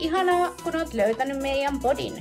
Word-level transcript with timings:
Ihanaa, 0.00 0.54
kun 0.64 0.76
oot 0.76 0.94
löytänyt 0.94 1.42
meidän 1.42 1.80
podin. 1.80 2.12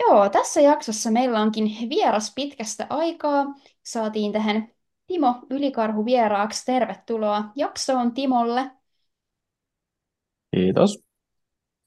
Joo, 0.00 0.28
tässä 0.28 0.60
jaksossa 0.60 1.10
meillä 1.10 1.40
onkin 1.40 1.64
vieras 1.90 2.32
pitkästä 2.34 2.86
aikaa. 2.90 3.44
Saatiin 3.82 4.32
tähän 4.32 4.68
Timo 5.06 5.34
Ylikarhu 5.50 6.04
vieraaksi. 6.04 6.66
Tervetuloa 6.66 7.44
jaksoon 7.56 8.14
Timolle. 8.14 8.70
Kiitos. 10.56 11.05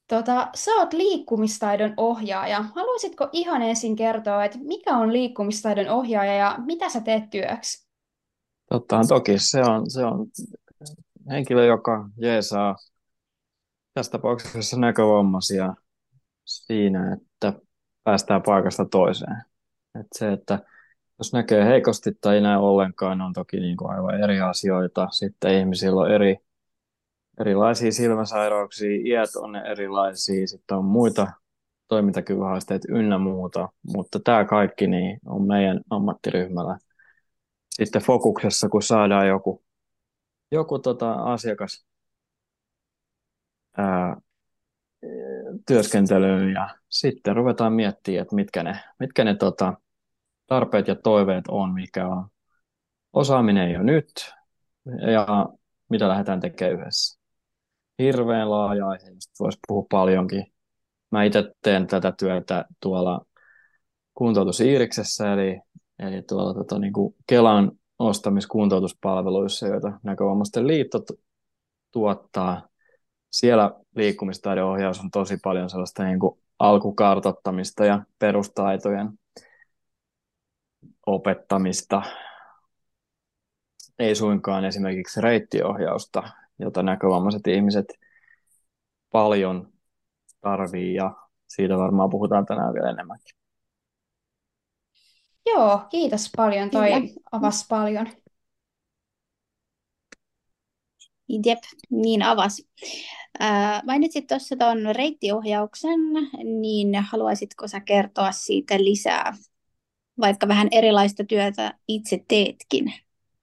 Tota, 0.09 0.47
sä 0.55 0.71
oot 0.71 0.93
liikkumistaidon 0.93 1.93
ohjaaja. 1.97 2.61
Haluaisitko 2.75 3.29
ihan 3.31 3.61
ensin 3.61 3.95
kertoa, 3.95 4.45
että 4.45 4.57
mikä 4.61 4.97
on 4.97 5.13
liikkumistaidon 5.13 5.89
ohjaaja 5.89 6.33
ja 6.33 6.55
mitä 6.65 6.89
sä 6.89 7.01
teet 7.01 7.29
työksi? 7.29 7.89
Totta, 8.69 8.99
toki 9.07 9.39
se 9.39 9.61
on, 9.61 9.89
se 9.89 10.05
on 10.05 10.27
henkilö, 11.29 11.65
joka 11.65 12.09
jeesaa 12.17 12.75
tässä 13.93 14.11
tapauksessa 14.11 14.79
näkövammaisia 14.79 15.73
siinä, 16.45 17.13
että 17.13 17.53
päästään 18.03 18.41
paikasta 18.45 18.85
toiseen. 18.85 19.43
Et 19.99 20.07
se, 20.15 20.33
että 20.33 20.59
jos 21.19 21.33
näkee 21.33 21.65
heikosti 21.65 22.11
tai 22.21 22.35
ei 22.35 22.41
näe 22.41 22.57
ollenkaan, 22.57 23.21
on 23.21 23.33
toki 23.33 23.59
niin 23.59 23.77
kuin 23.77 23.91
aivan 23.91 24.23
eri 24.23 24.41
asioita. 24.41 25.07
Sitten 25.11 25.53
ihmisillä 25.53 26.01
on 26.01 26.11
eri 26.11 26.37
erilaisia 27.39 27.91
silmäsairauksia, 27.91 29.01
iät 29.05 29.35
on 29.35 29.55
erilaisia, 29.55 30.47
sitten 30.47 30.77
on 30.77 30.85
muita 30.85 31.27
toimintakyvyhaasteita 31.87 32.87
ynnä 32.89 33.17
muuta, 33.17 33.69
mutta 33.93 34.19
tämä 34.23 34.45
kaikki 34.45 34.87
niin 34.87 35.19
on 35.25 35.47
meidän 35.47 35.81
ammattiryhmällä. 35.89 36.77
Sitten 37.69 38.01
fokuksessa, 38.01 38.69
kun 38.69 38.83
saadaan 38.83 39.27
joku, 39.27 39.63
joku 40.51 40.79
tota 40.79 41.11
asiakas 41.11 41.85
ää, 43.77 44.15
työskentelyyn 45.67 46.53
ja 46.53 46.69
sitten 46.89 47.35
ruvetaan 47.35 47.73
miettimään, 47.73 48.21
että 48.21 48.35
mitkä 48.35 48.63
ne, 48.63 48.79
mitkä 48.99 49.23
ne 49.23 49.35
tota, 49.35 49.73
tarpeet 50.47 50.87
ja 50.87 50.95
toiveet 50.95 51.43
on, 51.47 51.73
mikä 51.73 52.07
on. 52.07 52.27
Osaaminen 53.13 53.71
jo 53.71 53.83
nyt 53.83 54.33
ja 55.13 55.45
mitä 55.89 56.07
lähdetään 56.07 56.39
tekemään 56.39 56.79
yhdessä 56.79 57.18
hirveän 57.99 58.51
laaja 58.51 58.87
aihe, 58.87 59.09
josta 59.09 59.43
voisi 59.43 59.59
puhua 59.67 59.85
paljonkin. 59.91 60.45
Mä 61.11 61.23
itse 61.23 61.43
teen 61.61 61.87
tätä 61.87 62.13
työtä 62.19 62.65
tuolla 62.79 63.25
kuntoutusiiriksessä, 64.13 65.33
eli, 65.33 65.61
eli 65.99 66.21
tuolla 66.21 66.53
tota, 66.53 66.79
niin 66.79 66.93
kuin 66.93 67.15
Kelan 67.27 67.71
ostamiskuntoutuspalveluissa, 67.99 69.67
joita 69.67 69.99
Näkövammaisten 70.03 70.67
liitto 70.67 70.99
tuottaa. 71.91 72.67
Siellä 73.31 73.71
liikkumistaidon 73.95 74.69
ohjaus 74.69 74.99
on 74.99 75.11
tosi 75.11 75.37
paljon 75.43 75.69
sellaista 75.69 76.03
niin 76.03 76.19
kuin 76.19 76.39
alkukartottamista 76.59 77.85
ja 77.85 78.03
perustaitojen 78.19 79.09
opettamista. 81.05 82.01
Ei 83.99 84.15
suinkaan 84.15 84.65
esimerkiksi 84.65 85.21
reittiohjausta, 85.21 86.23
jota 86.59 86.83
näkövammaiset 86.83 87.47
ihmiset 87.47 87.87
paljon 89.11 89.73
tarvii 90.41 90.93
ja 90.93 91.15
siitä 91.47 91.77
varmaan 91.77 92.09
puhutaan 92.09 92.45
tänään 92.45 92.73
vielä 92.73 92.89
enemmänkin. 92.89 93.35
Joo, 95.45 95.81
kiitos 95.89 96.31
paljon. 96.37 96.69
Toi 96.69 96.91
avasi 97.31 97.65
paljon. 97.69 98.07
Jep, 101.45 101.59
niin 101.89 102.23
avasi. 102.23 102.69
Äh, 103.41 103.81
mainitsit 103.85 104.27
tuossa 104.27 104.55
tuon 104.55 104.95
reittiohjauksen, 104.95 105.99
niin 106.61 106.95
haluaisitko 106.95 107.67
sä 107.67 107.79
kertoa 107.79 108.31
siitä 108.31 108.83
lisää? 108.83 109.33
Vaikka 110.19 110.47
vähän 110.47 110.67
erilaista 110.71 111.23
työtä 111.23 111.77
itse 111.87 112.23
teetkin, 112.27 112.93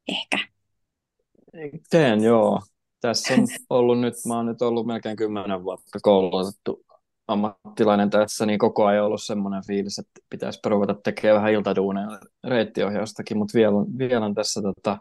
ehkä. 0.09 0.39
Teen, 1.91 2.25
joo 2.25 2.61
tässä 3.07 3.35
on 3.35 3.47
ollut 3.71 4.01
nyt, 4.01 4.15
mä 4.29 4.37
oon 4.37 4.47
nyt 4.47 4.63
ollut 4.63 4.87
melkein 4.87 5.17
kymmenen 5.17 5.65
vuotta 5.65 5.99
koulutettu 6.03 6.85
ammattilainen 7.29 8.11
tässä, 8.11 8.47
niin 8.47 8.59
koko 8.59 8.87
ajan 8.87 9.05
ollut 9.05 9.23
semmoinen 9.23 9.63
fiilis, 9.67 9.99
että 9.99 10.21
pitäisi 10.31 10.61
ruveta 10.67 10.95
tekemään 10.95 11.37
vähän 11.37 11.53
iltaduuneja 11.53 12.21
reittiohjaustakin, 12.45 13.39
mutta 13.39 13.55
vielä, 13.55 13.73
vielä 13.99 14.27
on 14.27 14.35
tässä 14.35 14.63
tota, 14.63 14.99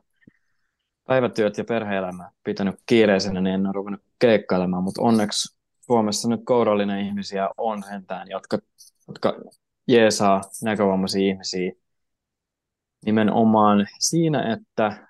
päivätyöt 1.08 1.58
ja 1.58 1.64
perhe-elämä 1.64 2.32
pitänyt 2.44 2.76
kiireisenä, 2.86 3.42
niin 3.42 3.54
en 3.54 3.66
ole 3.66 3.74
ruvennut 3.74 4.02
keikkailemaan, 4.20 4.84
mutta 4.84 5.02
onneksi 5.02 5.58
Suomessa 5.82 6.30
nyt 6.30 6.42
kourallinen 6.46 7.00
ihmisiä 7.00 7.50
on 7.58 7.84
sentään, 7.84 8.28
jotka, 8.30 8.58
jotka 9.08 9.34
jeesaa 9.88 10.42
näkövammaisia 10.64 11.32
ihmisiä 11.32 11.72
nimenomaan 13.06 13.88
siinä, 14.00 14.54
että 14.54 15.08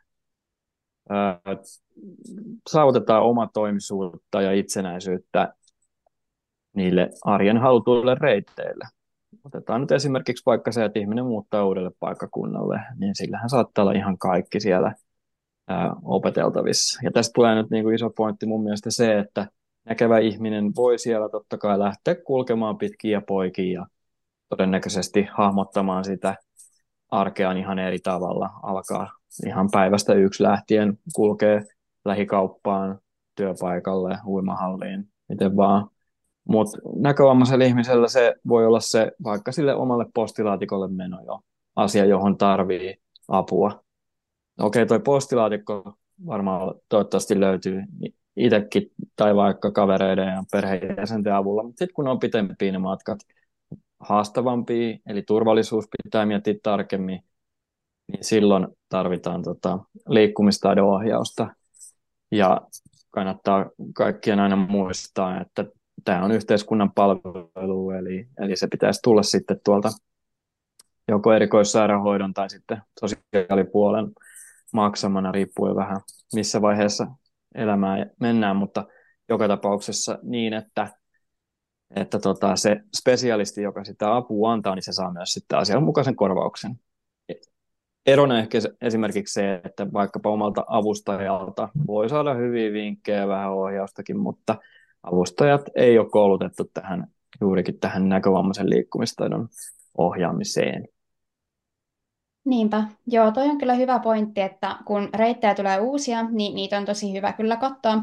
saavutetaan 2.69 3.23
oma 3.23 3.49
toimisuutta 3.53 4.41
ja 4.41 4.51
itsenäisyyttä 4.51 5.53
niille 6.75 7.09
arjen 7.23 7.57
halutuille 7.57 8.15
reitteille. 8.15 8.85
Otetaan 9.43 9.81
nyt 9.81 9.91
esimerkiksi 9.91 10.43
vaikka 10.45 10.71
se, 10.71 10.85
että 10.85 10.99
ihminen 10.99 11.25
muuttaa 11.25 11.65
uudelle 11.65 11.91
paikkakunnalle, 11.99 12.79
niin 12.97 13.15
sillähän 13.15 13.49
saattaa 13.49 13.83
olla 13.83 13.91
ihan 13.91 14.17
kaikki 14.17 14.59
siellä 14.59 14.95
ää, 15.67 15.95
opeteltavissa. 16.03 16.99
Ja 17.03 17.11
tästä 17.11 17.33
tulee 17.33 17.55
nyt 17.55 17.69
niin 17.69 17.83
kuin 17.83 17.95
iso 17.95 18.09
pointti 18.09 18.45
mun 18.45 18.63
mielestä 18.63 18.91
se, 18.91 19.19
että 19.19 19.47
näkevä 19.85 20.19
ihminen 20.19 20.75
voi 20.75 20.99
siellä 20.99 21.29
totta 21.29 21.57
kai 21.57 21.79
lähteä 21.79 22.15
kulkemaan 22.15 22.77
pitkiä 22.77 23.21
poikia 23.21 23.79
ja 23.79 23.85
todennäköisesti 24.49 25.27
hahmottamaan 25.33 26.05
sitä 26.05 26.35
arkeaan 27.09 27.57
ihan 27.57 27.79
eri 27.79 27.99
tavalla, 27.99 28.49
alkaa 28.63 29.11
ihan 29.45 29.69
päivästä 29.71 30.13
yksi 30.13 30.43
lähtien 30.43 30.97
kulkee 31.15 31.63
lähikauppaan, 32.05 32.99
työpaikalle, 33.35 34.17
uimahalliin, 34.25 35.09
miten 35.29 35.57
vaan. 35.57 35.89
Mutta 36.49 36.77
näkövammaisella 36.95 37.65
ihmisellä 37.65 38.07
se 38.07 38.35
voi 38.47 38.65
olla 38.65 38.79
se 38.79 39.11
vaikka 39.23 39.51
sille 39.51 39.75
omalle 39.75 40.05
postilaatikolle 40.13 40.87
meno 40.87 41.21
jo 41.25 41.39
asia, 41.75 42.05
johon 42.05 42.37
tarvii 42.37 42.95
apua. 43.27 43.83
Okei, 44.59 44.85
toi 44.85 44.99
postilaatikko 44.99 45.97
varmaan 46.25 46.75
toivottavasti 46.89 47.39
löytyy 47.39 47.83
itsekin 48.35 48.91
tai 49.15 49.35
vaikka 49.35 49.71
kavereiden 49.71 50.27
ja 50.27 50.43
perheenjäsenten 50.51 51.35
avulla, 51.35 51.63
mutta 51.63 51.79
sitten 51.79 51.93
kun 51.93 52.07
on 52.07 52.19
pitempiä 52.19 52.71
ne 52.71 52.77
matkat, 52.77 53.19
haastavampia, 53.99 54.97
eli 55.07 55.21
turvallisuus 55.21 55.85
pitää 56.03 56.25
miettiä 56.25 56.53
tarkemmin, 56.63 57.19
niin 58.11 58.23
silloin 58.23 58.67
tarvitaan 58.89 59.43
tota 59.43 59.79
liikkumistaidon 60.07 60.89
ohjausta. 60.89 61.55
Ja 62.31 62.61
kannattaa 63.11 63.69
kaikkien 63.95 64.39
aina 64.39 64.55
muistaa, 64.55 65.41
että 65.41 65.65
tämä 66.03 66.25
on 66.25 66.31
yhteiskunnan 66.31 66.91
palvelu, 66.91 67.91
eli, 67.91 68.27
eli 68.39 68.55
se 68.55 68.67
pitäisi 68.67 68.99
tulla 69.03 69.23
sitten 69.23 69.59
tuolta 69.65 69.89
joko 71.07 71.33
erikoissairaanhoidon 71.33 72.33
tai 72.33 72.49
sitten 72.49 72.81
sosiaalipuolen 72.99 74.11
maksamana, 74.73 75.31
riippuen 75.31 75.75
vähän 75.75 75.97
missä 76.33 76.61
vaiheessa 76.61 77.07
elämää 77.55 78.05
mennään, 78.19 78.55
mutta 78.55 78.85
joka 79.29 79.47
tapauksessa 79.47 80.19
niin, 80.23 80.53
että, 80.53 80.87
että 81.95 82.19
tota, 82.19 82.55
se 82.55 82.81
spesialisti, 82.95 83.61
joka 83.61 83.83
sitä 83.83 84.15
apua 84.15 84.53
antaa, 84.53 84.75
niin 84.75 84.83
se 84.83 84.91
saa 84.91 85.13
myös 85.13 85.29
sitten 85.29 85.57
asianmukaisen 85.57 86.15
korvauksen 86.15 86.79
erona 88.05 88.39
ehkä 88.39 88.57
esimerkiksi 88.81 89.33
se, 89.33 89.61
että 89.65 89.93
vaikkapa 89.93 90.29
omalta 90.29 90.63
avustajalta 90.67 91.69
voi 91.87 92.09
saada 92.09 92.33
hyviä 92.33 92.73
vinkkejä, 92.73 93.27
vähän 93.27 93.51
ohjaustakin, 93.51 94.19
mutta 94.19 94.55
avustajat 95.03 95.61
ei 95.75 95.99
ole 95.99 96.09
koulutettu 96.09 96.69
tähän, 96.73 97.07
juurikin 97.41 97.79
tähän 97.79 98.09
näkövammaisen 98.09 98.69
liikkumistaidon 98.69 99.49
ohjaamiseen. 99.97 100.87
Niinpä. 102.45 102.83
Joo, 103.07 103.31
toi 103.31 103.49
on 103.49 103.57
kyllä 103.57 103.73
hyvä 103.73 103.99
pointti, 103.99 104.41
että 104.41 104.77
kun 104.85 105.09
reittejä 105.13 105.55
tulee 105.55 105.79
uusia, 105.79 106.29
niin 106.29 106.55
niitä 106.55 106.77
on 106.77 106.85
tosi 106.85 107.13
hyvä 107.13 107.33
kyllä 107.33 107.57
katsoa, 107.57 107.97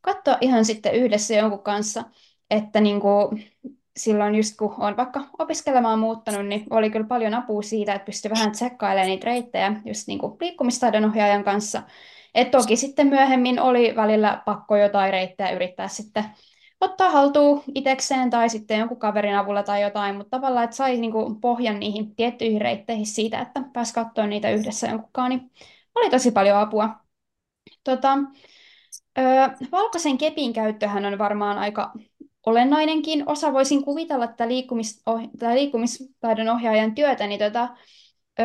katsoa 0.00 0.36
ihan 0.40 0.64
sitten 0.64 0.94
yhdessä 0.94 1.34
jonkun 1.34 1.62
kanssa. 1.62 2.04
Että 2.50 2.80
niin 2.80 3.00
kuin 3.00 3.44
silloin 3.96 4.34
just 4.34 4.56
kun 4.56 4.74
on 4.78 4.96
vaikka 4.96 5.20
opiskelemaan 5.38 5.98
muuttanut, 5.98 6.46
niin 6.46 6.66
oli 6.70 6.90
kyllä 6.90 7.06
paljon 7.06 7.34
apua 7.34 7.62
siitä, 7.62 7.94
että 7.94 8.06
pystyi 8.06 8.30
vähän 8.30 8.52
tsekkailemaan 8.52 9.08
niitä 9.08 9.26
reittejä 9.26 9.72
just 9.84 10.06
niin 10.06 10.18
kuin 10.18 10.36
liikkumistaidon 10.40 11.04
ohjaajan 11.04 11.44
kanssa. 11.44 11.82
Et 12.34 12.50
toki 12.50 12.76
sitten 12.76 13.06
myöhemmin 13.06 13.60
oli 13.60 13.96
välillä 13.96 14.42
pakko 14.44 14.76
jotain 14.76 15.12
reittejä 15.12 15.50
yrittää 15.50 15.88
sitten 15.88 16.24
ottaa 16.80 17.10
haltuun 17.10 17.62
itsekseen 17.74 18.30
tai 18.30 18.48
sitten 18.48 18.78
jonkun 18.78 18.98
kaverin 18.98 19.36
avulla 19.36 19.62
tai 19.62 19.82
jotain, 19.82 20.16
mutta 20.16 20.38
tavallaan, 20.38 20.64
että 20.64 20.76
sai 20.76 20.96
niinku 20.96 21.34
pohjan 21.40 21.80
niihin 21.80 22.14
tiettyihin 22.14 22.60
reitteihin 22.60 23.06
siitä, 23.06 23.40
että 23.40 23.62
pääsi 23.72 23.94
katsoa 23.94 24.26
niitä 24.26 24.50
yhdessä 24.50 24.86
jonkunkaan, 24.86 25.30
niin 25.30 25.50
oli 25.94 26.10
tosi 26.10 26.30
paljon 26.30 26.58
apua. 26.58 26.88
Tota, 27.84 28.18
ö, 29.18 29.22
valkoisen 29.72 30.18
kepin 30.18 30.52
käyttöhän 30.52 31.06
on 31.06 31.18
varmaan 31.18 31.58
aika 31.58 31.92
olennainenkin 32.46 33.28
osa. 33.28 33.52
Voisin 33.52 33.84
kuvitella 33.84 34.26
tätä, 34.26 34.48
liikkumis, 34.48 35.02
oh, 35.06 35.20
tätä 35.38 35.54
liikkumistaidon 35.54 36.48
ohjaajan 36.48 36.94
työtä, 36.94 37.26
niin 37.26 37.40
tota, 37.40 37.68
ö, 38.40 38.44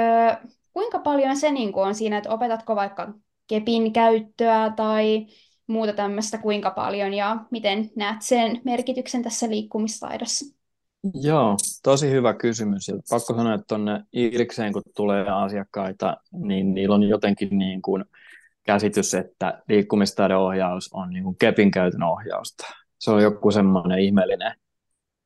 kuinka 0.74 1.00
paljon 1.00 1.38
se 1.38 1.52
niin 1.52 1.76
on 1.76 1.96
siinä, 1.96 2.18
että 2.18 2.30
opetatko 2.30 2.76
vaikka 2.76 3.14
kepin 3.48 3.94
käyttöä 3.94 4.74
tai 4.76 5.26
muuta 5.68 5.94
tämmöistä 5.94 6.38
kuinka 6.38 6.72
paljon 6.72 7.14
ja 7.14 7.38
miten 7.52 7.90
näet 7.96 8.22
sen 8.22 8.62
merkityksen 8.66 9.24
tässä 9.24 9.50
liikkumistaidossa? 9.50 10.56
Joo, 11.14 11.58
tosi 11.84 12.12
hyvä 12.12 12.34
kysymys. 12.34 12.88
Ja 12.88 12.96
pakko 13.10 13.34
sanoa, 13.34 13.54
että 13.54 13.66
tuonne 13.68 14.04
Irikseen, 14.14 14.74
kun 14.74 14.82
tulee 14.96 15.30
asiakkaita, 15.30 16.18
niin 16.32 16.74
niillä 16.74 16.96
on 16.96 17.04
jotenkin 17.04 17.58
niin 17.58 17.82
kuin 17.82 18.06
käsitys, 18.64 19.14
että 19.14 19.64
liikkumistaidon 19.70 20.42
ohjaus 20.42 20.90
on 20.94 21.10
niin 21.10 21.24
kuin 21.24 21.36
kepin 21.38 21.72
käytön 21.72 22.04
ohjausta. 22.04 22.66
Se 23.00 23.12
on 23.12 23.24
joku 23.24 23.52
semmoinen 23.52 24.00
ihmeellinen 24.00 24.56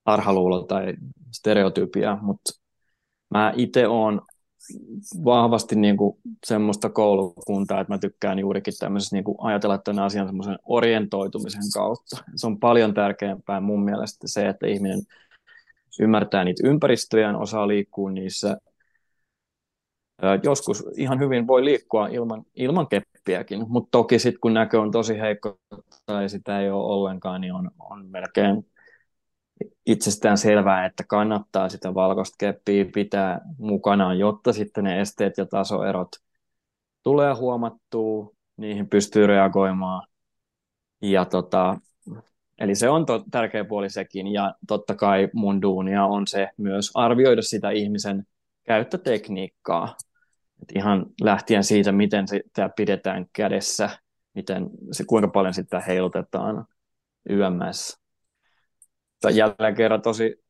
arhaluulo 0.05 0.63
tai 0.63 0.93
stereotypia, 1.31 2.17
mutta 2.21 2.51
mä 3.29 3.53
itse 3.55 3.87
olen 3.87 4.21
vahvasti 5.25 5.75
niin 5.75 5.97
kuin 5.97 6.17
semmoista 6.45 6.89
koulukuntaa, 6.89 7.81
että 7.81 7.93
mä 7.93 7.97
tykkään 7.97 8.39
juurikin 8.39 8.73
tämmöisessä 8.79 9.15
niin 9.15 9.23
kuin 9.23 9.37
ajatella 9.41 9.77
tämän 9.77 10.03
asian 10.03 10.27
semmoisen 10.27 10.59
orientoitumisen 10.63 11.61
kautta. 11.73 12.17
Se 12.35 12.47
on 12.47 12.59
paljon 12.59 12.93
tärkeämpää 12.93 13.59
mun 13.59 13.83
mielestä 13.83 14.27
se, 14.27 14.47
että 14.47 14.67
ihminen 14.67 15.01
ymmärtää 15.99 16.43
niitä 16.43 16.67
ympäristöjä, 16.67 17.37
osaa 17.37 17.67
liikkua 17.67 18.11
niissä. 18.11 18.57
Joskus 20.43 20.85
ihan 20.97 21.19
hyvin 21.19 21.47
voi 21.47 21.65
liikkua 21.65 22.07
ilman, 22.07 22.43
ilman 22.55 22.87
keppiäkin, 23.19 23.65
mutta 23.67 23.87
toki 23.91 24.19
sitten 24.19 24.39
kun 24.39 24.53
näkö 24.53 24.81
on 24.81 24.91
tosi 24.91 25.19
heikko 25.19 25.59
tai 26.05 26.29
sitä 26.29 26.59
ei 26.59 26.69
ole 26.69 26.93
ollenkaan, 26.93 27.41
niin 27.41 27.53
on, 27.53 27.71
on 27.79 28.05
melkein 28.05 28.65
itsestään 29.85 30.37
selvää, 30.37 30.85
että 30.85 31.03
kannattaa 31.07 31.69
sitä 31.69 31.93
valkoista 31.93 32.35
keppiä 32.39 32.85
pitää 32.93 33.41
mukanaan, 33.57 34.19
jotta 34.19 34.53
sitten 34.53 34.83
ne 34.83 35.01
esteet 35.01 35.33
ja 35.37 35.45
tasoerot 35.45 36.09
tulee 37.03 37.33
huomattua, 37.33 38.31
niihin 38.57 38.89
pystyy 38.89 39.27
reagoimaan. 39.27 40.07
Ja 41.01 41.25
tota, 41.25 41.77
eli 42.59 42.75
se 42.75 42.89
on 42.89 43.05
to- 43.05 43.23
tärkeä 43.31 43.65
puoli 43.65 43.89
sekin, 43.89 44.27
ja 44.27 44.55
totta 44.67 44.95
kai 44.95 45.29
mun 45.33 45.61
duunia 45.61 46.05
on 46.05 46.27
se 46.27 46.49
myös 46.57 46.91
arvioida 46.93 47.41
sitä 47.41 47.69
ihmisen 47.69 48.23
käyttötekniikkaa. 48.63 49.95
Et 50.61 50.75
ihan 50.75 51.05
lähtien 51.21 51.63
siitä, 51.63 51.91
miten 51.91 52.27
sitä 52.27 52.69
pidetään 52.75 53.25
kädessä, 53.33 53.89
miten 54.33 54.69
se, 54.91 55.03
kuinka 55.03 55.27
paljon 55.27 55.53
sitä 55.53 55.79
heilutetaan 55.79 56.65
YMS 57.29 57.99
jälleen 59.27 59.75
kerran 59.75 60.01
tosi, 60.01 60.43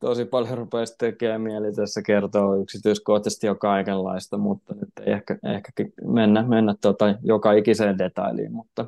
tosi 0.00 0.24
paljon 0.24 0.58
rupeaisi 0.58 0.94
tekemään 0.98 1.40
mieli 1.40 1.72
tässä 1.72 2.02
kertoa 2.02 2.56
yksityiskohtaisesti 2.56 3.46
jo 3.46 3.54
kaikenlaista, 3.54 4.38
mutta 4.38 4.74
nyt 4.74 4.88
ei 5.06 5.12
ehkä, 5.12 5.38
ehkä 5.56 5.72
mennä, 6.06 6.42
mennä 6.42 6.74
tota 6.80 7.14
joka 7.22 7.52
ikiseen 7.52 7.98
detailiin, 7.98 8.52
mutta 8.52 8.86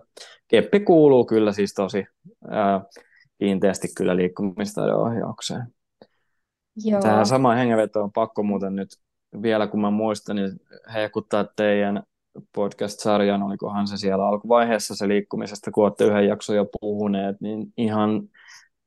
keppi 0.49 0.81
kuuluu 0.81 1.25
kyllä 1.25 1.52
siis 1.52 1.75
tosi 1.75 2.05
ää, 2.49 2.81
kiinteästi 3.38 3.88
kyllä 3.96 4.17
liikkumista 4.17 4.96
ohjaukseen. 4.96 5.67
Joo. 6.76 7.00
Tähän 7.00 7.26
samaan 7.26 7.56
hengenvetoon 7.56 8.05
on 8.05 8.12
pakko 8.12 8.43
muuten 8.43 8.76
nyt 8.76 8.88
vielä, 9.42 9.66
kun 9.66 9.80
mä 9.80 9.90
muistan, 9.90 10.36
niin 10.36 10.50
hehkuttaa 10.94 11.44
teidän 11.56 12.02
podcast-sarjan, 12.52 13.42
olikohan 13.42 13.86
se 13.86 13.96
siellä 13.96 14.28
alkuvaiheessa 14.28 14.94
se 14.94 15.08
liikkumisesta, 15.08 15.70
kun 15.70 15.84
olette 15.84 16.04
yhden 16.04 16.26
jakson 16.26 16.56
jo 16.56 16.66
puhuneet, 16.80 17.40
niin 17.40 17.72
ihan 17.76 18.22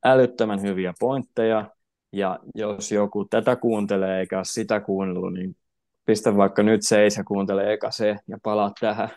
älyttömän 0.04 0.62
hyviä 0.62 0.94
pointteja, 1.00 1.70
ja 2.12 2.38
jos 2.54 2.92
joku 2.92 3.24
tätä 3.24 3.56
kuuntelee 3.56 4.20
eikä 4.20 4.40
sitä 4.44 4.80
kuunnellut, 4.80 5.32
niin 5.32 5.56
pistä 6.04 6.36
vaikka 6.36 6.62
nyt 6.62 6.82
seis 6.82 7.16
ja 7.16 7.24
kuuntele 7.24 7.72
eka 7.72 7.90
se 7.90 8.16
ja 8.28 8.38
palaa 8.42 8.72
tähän. 8.80 9.08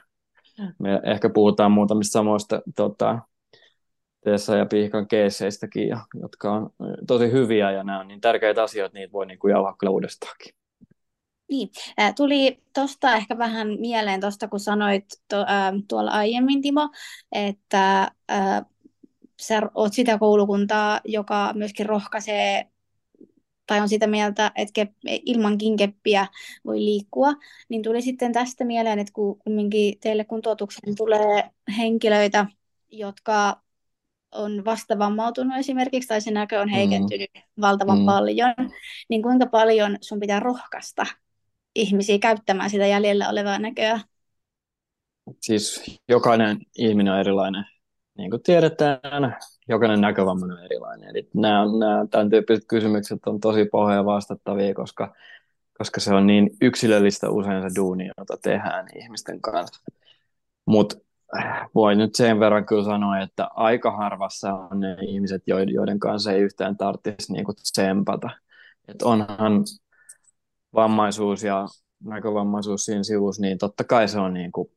Me 0.79 1.01
ehkä 1.03 1.29
puhutaan 1.29 1.71
muutamista 1.71 2.11
samoista 2.11 2.61
tota, 2.75 3.19
Teessä 4.23 4.55
ja 4.55 4.65
Pihkan 4.65 5.07
keisseistäkin, 5.07 5.89
jotka 6.21 6.51
on 6.51 6.69
tosi 7.07 7.31
hyviä 7.31 7.71
ja 7.71 7.83
nämä 7.83 7.99
on 7.99 8.07
niin 8.07 8.21
tärkeitä 8.21 8.63
asioita, 8.63 8.97
niitä 8.97 9.11
voi 9.11 9.25
niin 9.25 9.39
kuin 9.39 9.51
jauhaa 9.51 9.75
kyllä 9.79 9.91
uudestaankin. 9.91 10.53
Niin, 11.53 11.69
tuli 12.15 12.59
tuosta 12.73 13.15
ehkä 13.15 13.37
vähän 13.37 13.67
mieleen 13.79 14.21
tuosta, 14.21 14.47
kun 14.47 14.59
sanoit 14.59 15.05
to, 15.27 15.39
äh, 15.39 15.73
tuolla 15.87 16.11
aiemmin, 16.11 16.61
Timo, 16.61 16.89
että 17.31 18.01
äh, 18.31 18.65
sä 19.41 19.61
oot 19.75 19.93
sitä 19.93 20.17
koulukuntaa, 20.17 21.01
joka 21.05 21.53
myöskin 21.53 21.85
rohkaisee 21.85 22.67
tai 23.67 23.81
on 23.81 23.89
sitä 23.89 24.07
mieltä, 24.07 24.51
että 24.55 24.73
kep, 24.73 24.91
ilmankin 25.05 25.77
keppiä 25.77 26.27
voi 26.65 26.79
liikkua, 26.79 27.33
niin 27.69 27.83
tuli 27.83 28.01
sitten 28.01 28.33
tästä 28.33 28.65
mieleen, 28.65 28.99
että 28.99 29.13
kun 29.13 29.39
kumminkin 29.39 29.99
teille 29.99 30.25
kuntoutukseen 30.25 30.95
tulee 30.95 31.49
henkilöitä, 31.77 32.45
jotka 32.91 33.61
on 34.31 34.65
vastavammautunut 34.65 35.57
esimerkiksi, 35.57 36.07
tai 36.07 36.21
se 36.21 36.31
näkö 36.31 36.61
on 36.61 36.69
heikentynyt 36.69 37.29
mm. 37.35 37.61
valtavan 37.61 37.99
mm. 37.99 38.05
paljon, 38.05 38.53
niin 39.09 39.23
kuinka 39.23 39.45
paljon 39.45 39.97
sun 40.01 40.19
pitää 40.19 40.39
rohkaista 40.39 41.05
ihmisiä 41.75 42.19
käyttämään 42.19 42.69
sitä 42.69 42.87
jäljellä 42.87 43.29
olevaa 43.29 43.59
näköä? 43.59 43.99
Siis 45.41 45.99
jokainen 46.09 46.57
ihminen 46.77 47.13
on 47.13 47.19
erilainen 47.19 47.65
niin 48.17 48.29
kuin 48.29 48.43
tiedetään, 48.43 49.37
jokainen 49.67 50.01
näkövammainen 50.01 50.57
on 50.57 50.65
erilainen. 50.65 51.09
Eli 51.09 51.29
nämä, 51.33 51.65
nämä 51.79 52.05
tämän 52.11 52.29
tyyppiset 52.29 52.65
kysymykset 52.67 53.19
on 53.25 53.39
tosi 53.39 53.65
pohja 53.65 54.05
vastattavia, 54.05 54.73
koska, 54.73 55.15
koska 55.77 55.99
se 55.99 56.13
on 56.13 56.27
niin 56.27 56.49
yksilöllistä 56.61 57.29
usein 57.29 57.61
se 57.61 57.75
duuni, 57.75 58.09
jota 58.17 58.37
tehdään 58.41 58.87
ihmisten 58.95 59.41
kanssa. 59.41 59.81
Mutta 60.65 60.95
äh, 61.37 61.69
voi 61.75 61.95
nyt 61.95 62.15
sen 62.15 62.39
verran 62.39 62.65
kyllä 62.65 62.83
sanoa, 62.83 63.19
että 63.19 63.47
aika 63.53 63.91
harvassa 63.97 64.53
on 64.53 64.79
ne 64.79 64.97
ihmiset, 65.01 65.43
joiden 65.47 65.99
kanssa 65.99 66.31
ei 66.31 66.41
yhtään 66.41 66.77
tarvitsisi 66.77 67.33
niin 67.33 67.45
tsempata. 67.71 68.29
Et 68.87 69.01
onhan 69.01 69.63
vammaisuus 70.75 71.43
ja 71.43 71.67
näkövammaisuus 72.03 72.85
siinä 72.85 73.03
sivussa, 73.03 73.41
niin 73.41 73.57
totta 73.57 73.83
kai 73.83 74.07
se 74.07 74.19
on 74.19 74.33
niin 74.33 74.51
kuin 74.51 74.67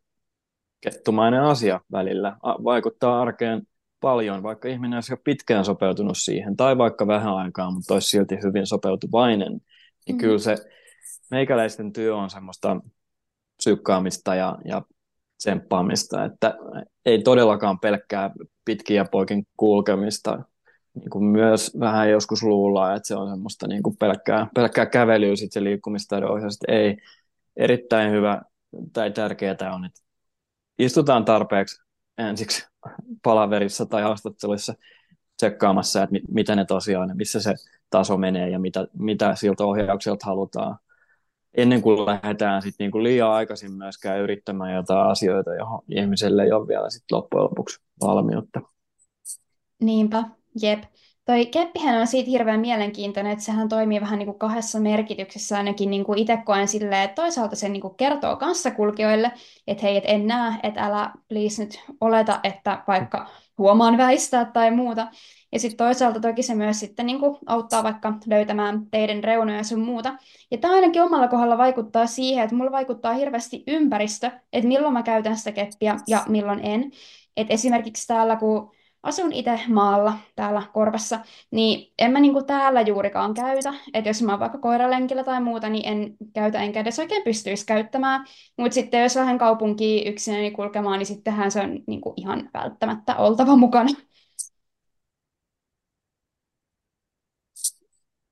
kettumainen 0.81 1.43
asia 1.43 1.81
välillä. 1.93 2.37
Vaikuttaa 2.43 3.23
arkeen 3.23 3.63
paljon, 4.01 4.43
vaikka 4.43 4.69
ihminen 4.69 4.97
olisi 4.97 5.13
jo 5.13 5.17
pitkään 5.25 5.65
sopeutunut 5.65 6.17
siihen, 6.19 6.57
tai 6.57 6.79
vaikka 6.79 7.07
vähän 7.07 7.37
aikaa, 7.37 7.71
mutta 7.71 7.95
olisi 7.95 8.09
silti 8.09 8.39
hyvin 8.43 8.67
sopeutuvainen, 8.67 9.61
niin 10.07 10.17
mm. 10.17 10.19
kyllä 10.19 10.39
se 10.39 10.57
meikäläisten 11.31 11.93
työ 11.93 12.17
on 12.17 12.31
semmoista 12.31 12.81
psyykkaamista 13.57 14.35
ja, 14.35 14.59
ja 14.65 14.83
tsemppaamista, 15.39 16.25
että 16.25 16.55
ei 17.05 17.23
todellakaan 17.23 17.81
pelkkää 17.81 18.31
pitkiä 18.65 19.05
poikin 19.05 19.47
kulkemista, 19.57 20.39
niin 20.97 21.11
kuin 21.11 21.25
myös 21.25 21.77
vähän 21.81 22.11
joskus 22.11 22.43
luullaan, 22.43 22.97
että 22.97 23.07
se 23.07 23.17
on 23.17 23.31
semmoista 23.31 23.67
niin 23.67 23.83
kuin 23.83 23.97
pelkkää, 23.97 24.47
pelkkää 24.55 24.87
kävelyä 24.87 25.37
sitten 25.37 25.61
se 25.61 25.65
liikkumista 25.65 26.17
ei. 26.69 26.97
Erittäin 27.57 28.11
hyvä 28.13 28.43
tai 28.93 29.11
tärkeää 29.11 29.75
on, 29.75 29.85
että 29.85 30.01
istutaan 30.79 31.25
tarpeeksi 31.25 31.83
ensiksi 32.19 32.67
palaverissa 33.23 33.87
tai 33.87 34.03
haastatteluissa 34.03 34.75
tsekkaamassa, 35.37 36.03
että 36.03 36.13
mit, 36.13 36.23
mitä 36.29 36.57
ne 36.57 36.65
tosiaan, 36.65 37.17
missä 37.17 37.41
se 37.41 37.55
taso 37.91 38.17
menee 38.17 38.51
ja 38.51 38.59
mitä, 38.59 38.87
mitä 38.99 39.35
siltä 39.35 39.65
ohjaukselta 39.65 40.27
halutaan. 40.27 40.79
Ennen 41.55 41.83
kuin 41.83 42.07
lähdetään 42.07 42.63
sit 42.63 42.75
niinku 42.79 43.03
liian 43.03 43.31
aikaisin 43.31 43.73
myöskään 43.73 44.21
yrittämään 44.21 44.75
jotain 44.75 45.11
asioita, 45.11 45.55
johon 45.55 45.83
ihmiselle 45.89 46.43
ei 46.43 46.53
ole 46.53 46.69
vielä 46.69 46.91
sit 46.91 47.05
loppujen 47.13 47.45
lopuksi 47.45 47.81
valmiutta. 48.01 48.61
Niinpä, 49.81 50.25
jep. 50.63 50.83
Toi 51.25 51.47
keppihän 51.47 52.01
on 52.01 52.07
siitä 52.07 52.31
hirveän 52.31 52.61
mielenkiintoinen, 52.61 53.33
että 53.33 53.45
sehän 53.45 53.69
toimii 53.69 54.01
vähän 54.01 54.19
niin 54.19 54.27
kuin 54.27 54.39
kahdessa 54.39 54.81
merkityksessä 54.81 55.57
ainakin 55.57 55.91
niin 55.91 56.05
kuin 56.05 56.19
itse 56.19 56.39
koen 56.45 56.69
silleen, 56.69 57.03
että 57.03 57.23
toisaalta 57.23 57.57
se 57.57 57.69
niin 57.69 57.81
kuin 57.81 57.95
kertoo 57.95 58.37
kanssakulkijoille, 58.37 59.33
että 59.67 59.83
hei, 59.83 59.97
et 59.97 60.05
en 60.07 60.27
näe, 60.27 60.55
että 60.63 60.81
älä 60.81 61.11
please 61.29 61.65
nyt 61.65 61.81
oleta, 62.01 62.41
että 62.43 62.83
vaikka 62.89 63.27
huomaan 63.59 63.97
väistää 63.97 64.45
tai 64.45 64.71
muuta. 64.71 65.07
Ja 65.53 65.61
sitten 65.61 65.87
toisaalta 65.87 66.21
toki 66.21 66.43
se 66.43 66.55
myös 66.55 66.81
sitten 66.81 67.07
niin 67.07 67.21
kuin 67.21 67.39
auttaa 67.47 67.83
vaikka 67.83 68.13
löytämään 68.27 68.87
teidän 68.91 69.25
reunoja 69.25 69.59
ja 69.59 69.65
sun 69.65 69.81
muuta. 69.81 70.15
Ja 70.51 70.59
tämä 70.59 70.75
ainakin 70.75 71.03
omalla 71.03 71.29
kohdalla 71.29 71.59
vaikuttaa 71.59 72.07
siihen, 72.07 72.45
että 72.45 72.57
mulla 72.57 72.73
vaikuttaa 72.73 73.13
hirveästi 73.13 73.65
ympäristö, 73.67 74.31
että 74.53 74.69
milloin 74.69 74.93
mä 74.93 75.03
käytän 75.03 75.37
sitä 75.37 75.53
keppiä 75.53 75.97
ja 76.09 76.25
milloin 76.29 76.61
en. 76.63 76.91
Et 77.37 77.47
esimerkiksi 77.51 78.07
täällä, 78.07 78.37
kun 78.37 78.76
asun 79.07 79.33
itse 79.33 79.61
maalla 79.69 80.13
täällä 80.37 80.63
korvassa, 80.73 81.21
niin 81.51 81.93
en 81.99 82.11
mä 82.13 82.21
niinku 82.21 82.43
täällä 82.43 82.81
juurikaan 82.81 83.35
käytä. 83.35 83.75
Että 83.95 84.11
jos 84.11 84.23
mä 84.23 84.33
oon 84.33 84.41
vaikka 84.41 84.59
koiralenkillä 84.59 85.25
tai 85.25 85.41
muuta, 85.41 85.69
niin 85.69 85.89
en 85.89 86.17
käytä 86.35 86.63
enkä 86.63 86.81
edes 86.81 86.99
oikein 86.99 87.23
pystyisi 87.23 87.67
käyttämään. 87.67 88.25
Mutta 88.59 88.75
sitten 88.75 89.03
jos 89.03 89.17
lähden 89.17 89.39
kaupunkiin 89.39 90.09
yksinäni 90.09 90.51
kulkemaan, 90.51 90.99
niin 90.99 91.07
sittenhän 91.07 91.51
se 91.51 91.61
on 91.61 91.79
niinku 91.87 92.15
ihan 92.17 92.51
välttämättä 92.55 93.17
oltava 93.17 93.57
mukana. 93.57 93.91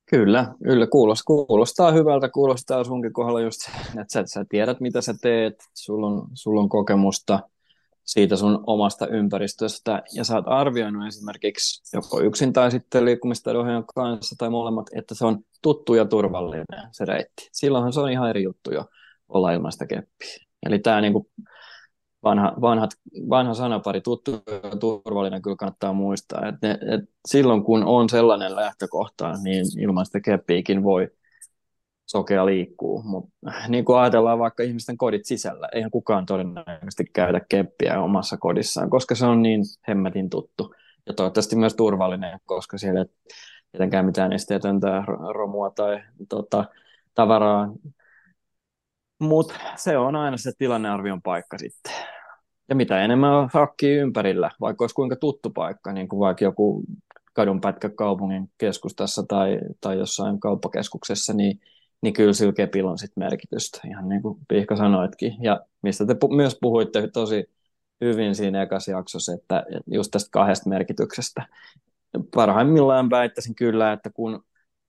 Kyllä, 0.09 0.53
kyllä 0.63 0.87
kuulostaa, 0.87 1.45
kuulostaa 1.45 1.91
hyvältä, 1.91 2.29
kuulostaa 2.29 2.83
sunkin 2.83 3.13
kohdalla 3.13 3.41
just, 3.41 3.59
että 4.01 4.13
sä, 4.13 4.23
sä 4.25 4.45
tiedät 4.49 4.79
mitä 4.79 5.01
sä 5.01 5.13
teet, 5.21 5.55
sulla 5.73 6.07
on, 6.07 6.27
sulla 6.33 6.61
on 6.61 6.69
kokemusta– 6.69 7.39
siitä 8.05 8.35
sun 8.35 8.63
omasta 8.67 9.07
ympäristöstä, 9.07 10.03
ja 10.13 10.23
sä 10.23 10.35
oot 10.35 10.45
arvioinut 10.47 11.07
esimerkiksi 11.07 11.97
joko 11.97 12.21
yksin 12.21 12.53
tai 12.53 12.71
sitten 12.71 13.05
liikkumistaidon 13.05 13.85
kanssa 13.95 14.35
tai 14.37 14.49
molemmat, 14.49 14.87
että 14.95 15.15
se 15.15 15.25
on 15.25 15.39
tuttu 15.61 15.93
ja 15.93 16.05
turvallinen 16.05 16.65
se 16.91 17.05
reitti. 17.05 17.49
Silloinhan 17.51 17.93
se 17.93 17.99
on 17.99 18.11
ihan 18.11 18.29
eri 18.29 18.43
juttu 18.43 18.73
jo 18.73 18.85
olla 19.29 19.51
ilman 19.51 19.71
sitä 19.71 19.87
keppiä. 19.87 20.37
Eli 20.65 20.79
tämä 20.79 21.01
niinku 21.01 21.29
vanha, 22.23 22.53
vanhat, 22.61 22.89
vanha 23.29 23.53
sanapari, 23.53 24.01
tuttu 24.01 24.31
ja 24.31 24.77
turvallinen 24.79 25.41
kyllä 25.41 25.55
kannattaa 25.55 25.93
muistaa, 25.93 26.47
että 26.47 26.71
et 26.71 27.01
silloin 27.27 27.63
kun 27.63 27.83
on 27.83 28.09
sellainen 28.09 28.55
lähtökohta, 28.55 29.33
niin 29.43 29.65
ilman 29.79 30.05
sitä 30.05 30.19
keppiäkin 30.19 30.83
voi 30.83 31.07
sokea 32.15 32.45
liikkuu. 32.45 33.03
Mutta 33.03 33.31
niin 33.69 33.85
kuin 33.85 33.99
ajatellaan 33.99 34.39
vaikka 34.39 34.63
ihmisten 34.63 34.97
kodit 34.97 35.25
sisällä, 35.25 35.69
eihän 35.73 35.91
kukaan 35.91 36.25
todennäköisesti 36.25 37.05
käytä 37.13 37.41
keppiä 37.49 38.01
omassa 38.01 38.37
kodissaan, 38.37 38.89
koska 38.89 39.15
se 39.15 39.25
on 39.25 39.41
niin 39.41 39.61
hemmetin 39.87 40.29
tuttu. 40.29 40.75
Ja 41.07 41.13
toivottavasti 41.13 41.55
myös 41.55 41.75
turvallinen, 41.75 42.39
koska 42.45 42.77
siellä 42.77 42.99
ei 42.99 43.05
tietenkään 43.71 44.05
mitään 44.05 44.33
esteetöntä 44.33 45.03
romua 45.33 45.69
tai 45.69 46.01
tota, 46.29 46.65
tavaraa. 47.13 47.73
Mutta 49.19 49.53
se 49.75 49.97
on 49.97 50.15
aina 50.15 50.37
se 50.37 50.51
tilannearvion 50.57 51.21
paikka 51.21 51.57
sitten. 51.57 51.93
Ja 52.69 52.75
mitä 52.75 53.01
enemmän 53.01 53.31
on 53.31 53.49
hakkia 53.53 54.01
ympärillä, 54.01 54.51
vaikka 54.61 54.83
olisi 54.83 54.95
kuinka 54.95 55.15
tuttu 55.15 55.49
paikka, 55.49 55.93
niin 55.93 56.07
kuin 56.07 56.19
vaikka 56.19 56.43
joku 56.43 56.83
kadunpätkä 57.33 57.89
kaupungin 57.89 58.51
keskustassa 58.57 59.23
tai, 59.27 59.59
tai 59.81 59.97
jossain 59.97 60.39
kauppakeskuksessa, 60.39 61.33
niin 61.33 61.59
niin 62.01 62.13
kyllä 62.13 62.33
sillä 62.33 62.53
kepillä 62.53 62.91
on 62.91 62.97
sitten 62.97 63.23
merkitystä, 63.23 63.81
ihan 63.87 64.09
niin 64.09 64.21
kuin 64.21 64.39
Pihka 64.47 64.75
sanoitkin. 64.75 65.33
Ja 65.41 65.61
mistä 65.81 66.05
te 66.05 66.13
pu- 66.13 66.35
myös 66.35 66.57
puhuitte 66.61 67.07
tosi 67.07 67.49
hyvin 68.01 68.35
siinä 68.35 68.61
ekassa 68.61 68.91
jaksossa, 68.91 69.33
että 69.33 69.65
just 69.87 70.11
tästä 70.11 70.29
kahdesta 70.31 70.69
merkityksestä. 70.69 71.47
Parhaimmillaan 72.35 73.09
väittäisin 73.09 73.55
kyllä, 73.55 73.93
että 73.93 74.09
kun 74.09 74.43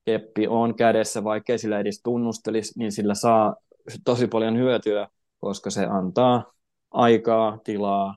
keppi 0.05 0.49
on 0.49 0.75
kädessä, 0.75 1.25
vaikka 1.25 1.59
sillä 1.59 1.79
edes 1.79 2.01
tunnustelisi, 2.03 2.79
niin 2.79 2.93
sillä 2.93 3.15
saa 3.15 3.57
tosi 4.05 4.27
paljon 4.27 4.57
hyötyä, 4.57 5.09
koska 5.39 5.71
se 5.71 5.87
antaa 5.87 6.53
aikaa, 6.91 7.59
tilaa, 7.65 8.17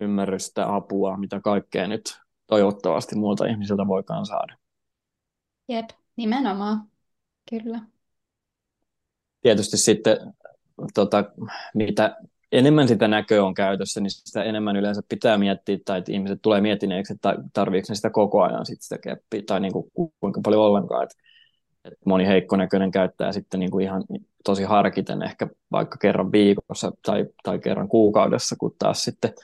ymmärrystä, 0.00 0.74
apua, 0.74 1.16
mitä 1.16 1.40
kaikkea 1.40 1.86
nyt 1.86 2.18
toivottavasti 2.46 3.16
muilta 3.16 3.46
ihmisiltä 3.46 3.86
voikaan 3.86 4.26
saada. 4.26 4.56
Jep, 5.68 5.90
nimenomaan. 6.16 6.82
Kyllä 7.50 7.80
tietysti 9.42 9.76
sitten 9.76 10.16
tota, 10.94 11.24
mitä 11.74 12.16
enemmän 12.52 12.88
sitä 12.88 13.08
näköä 13.08 13.44
on 13.44 13.54
käytössä, 13.54 14.00
niin 14.00 14.10
sitä 14.10 14.42
enemmän 14.42 14.76
yleensä 14.76 15.02
pitää 15.08 15.38
miettiä, 15.38 15.78
tai 15.84 15.98
että 15.98 16.12
ihmiset 16.12 16.38
tulee 16.42 16.60
miettineeksi, 16.60 17.12
että 17.12 17.34
tarviiko 17.52 17.86
ne 17.88 17.94
sitä 17.94 18.10
koko 18.10 18.42
ajan 18.42 18.66
sit 18.66 18.82
sitä 18.82 18.98
keppiä, 18.98 19.42
tai 19.46 19.60
niin 19.60 19.72
kuin, 19.72 19.90
kuinka 20.20 20.40
paljon 20.44 20.62
ollenkaan. 20.62 21.02
Että, 21.02 21.14
että 21.84 21.98
moni 22.04 22.26
heikkonäköinen 22.26 22.90
käyttää 22.90 23.32
sitten 23.32 23.60
niin 23.60 23.70
kuin 23.70 23.84
ihan 23.84 24.04
tosi 24.44 24.62
harkiten 24.62 25.22
ehkä 25.22 25.48
vaikka 25.72 25.98
kerran 25.98 26.32
viikossa 26.32 26.92
tai, 27.02 27.26
tai 27.42 27.58
kerran 27.58 27.88
kuukaudessa, 27.88 28.56
kun 28.58 28.74
taas 28.78 29.04
sitten 29.04 29.34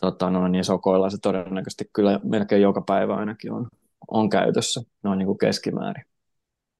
tota, 0.00 0.30
no, 0.30 0.48
niin 0.48 0.64
sokoilla 0.64 1.10
se 1.10 1.18
todennäköisesti 1.22 1.90
kyllä 1.92 2.20
melkein 2.22 2.62
joka 2.62 2.80
päivä 2.80 3.16
ainakin 3.16 3.52
on, 3.52 3.68
on 4.08 4.28
käytössä, 4.28 4.80
noin 5.02 5.18
niin 5.18 5.26
kuin 5.26 5.38
keskimäärin. 5.38 6.04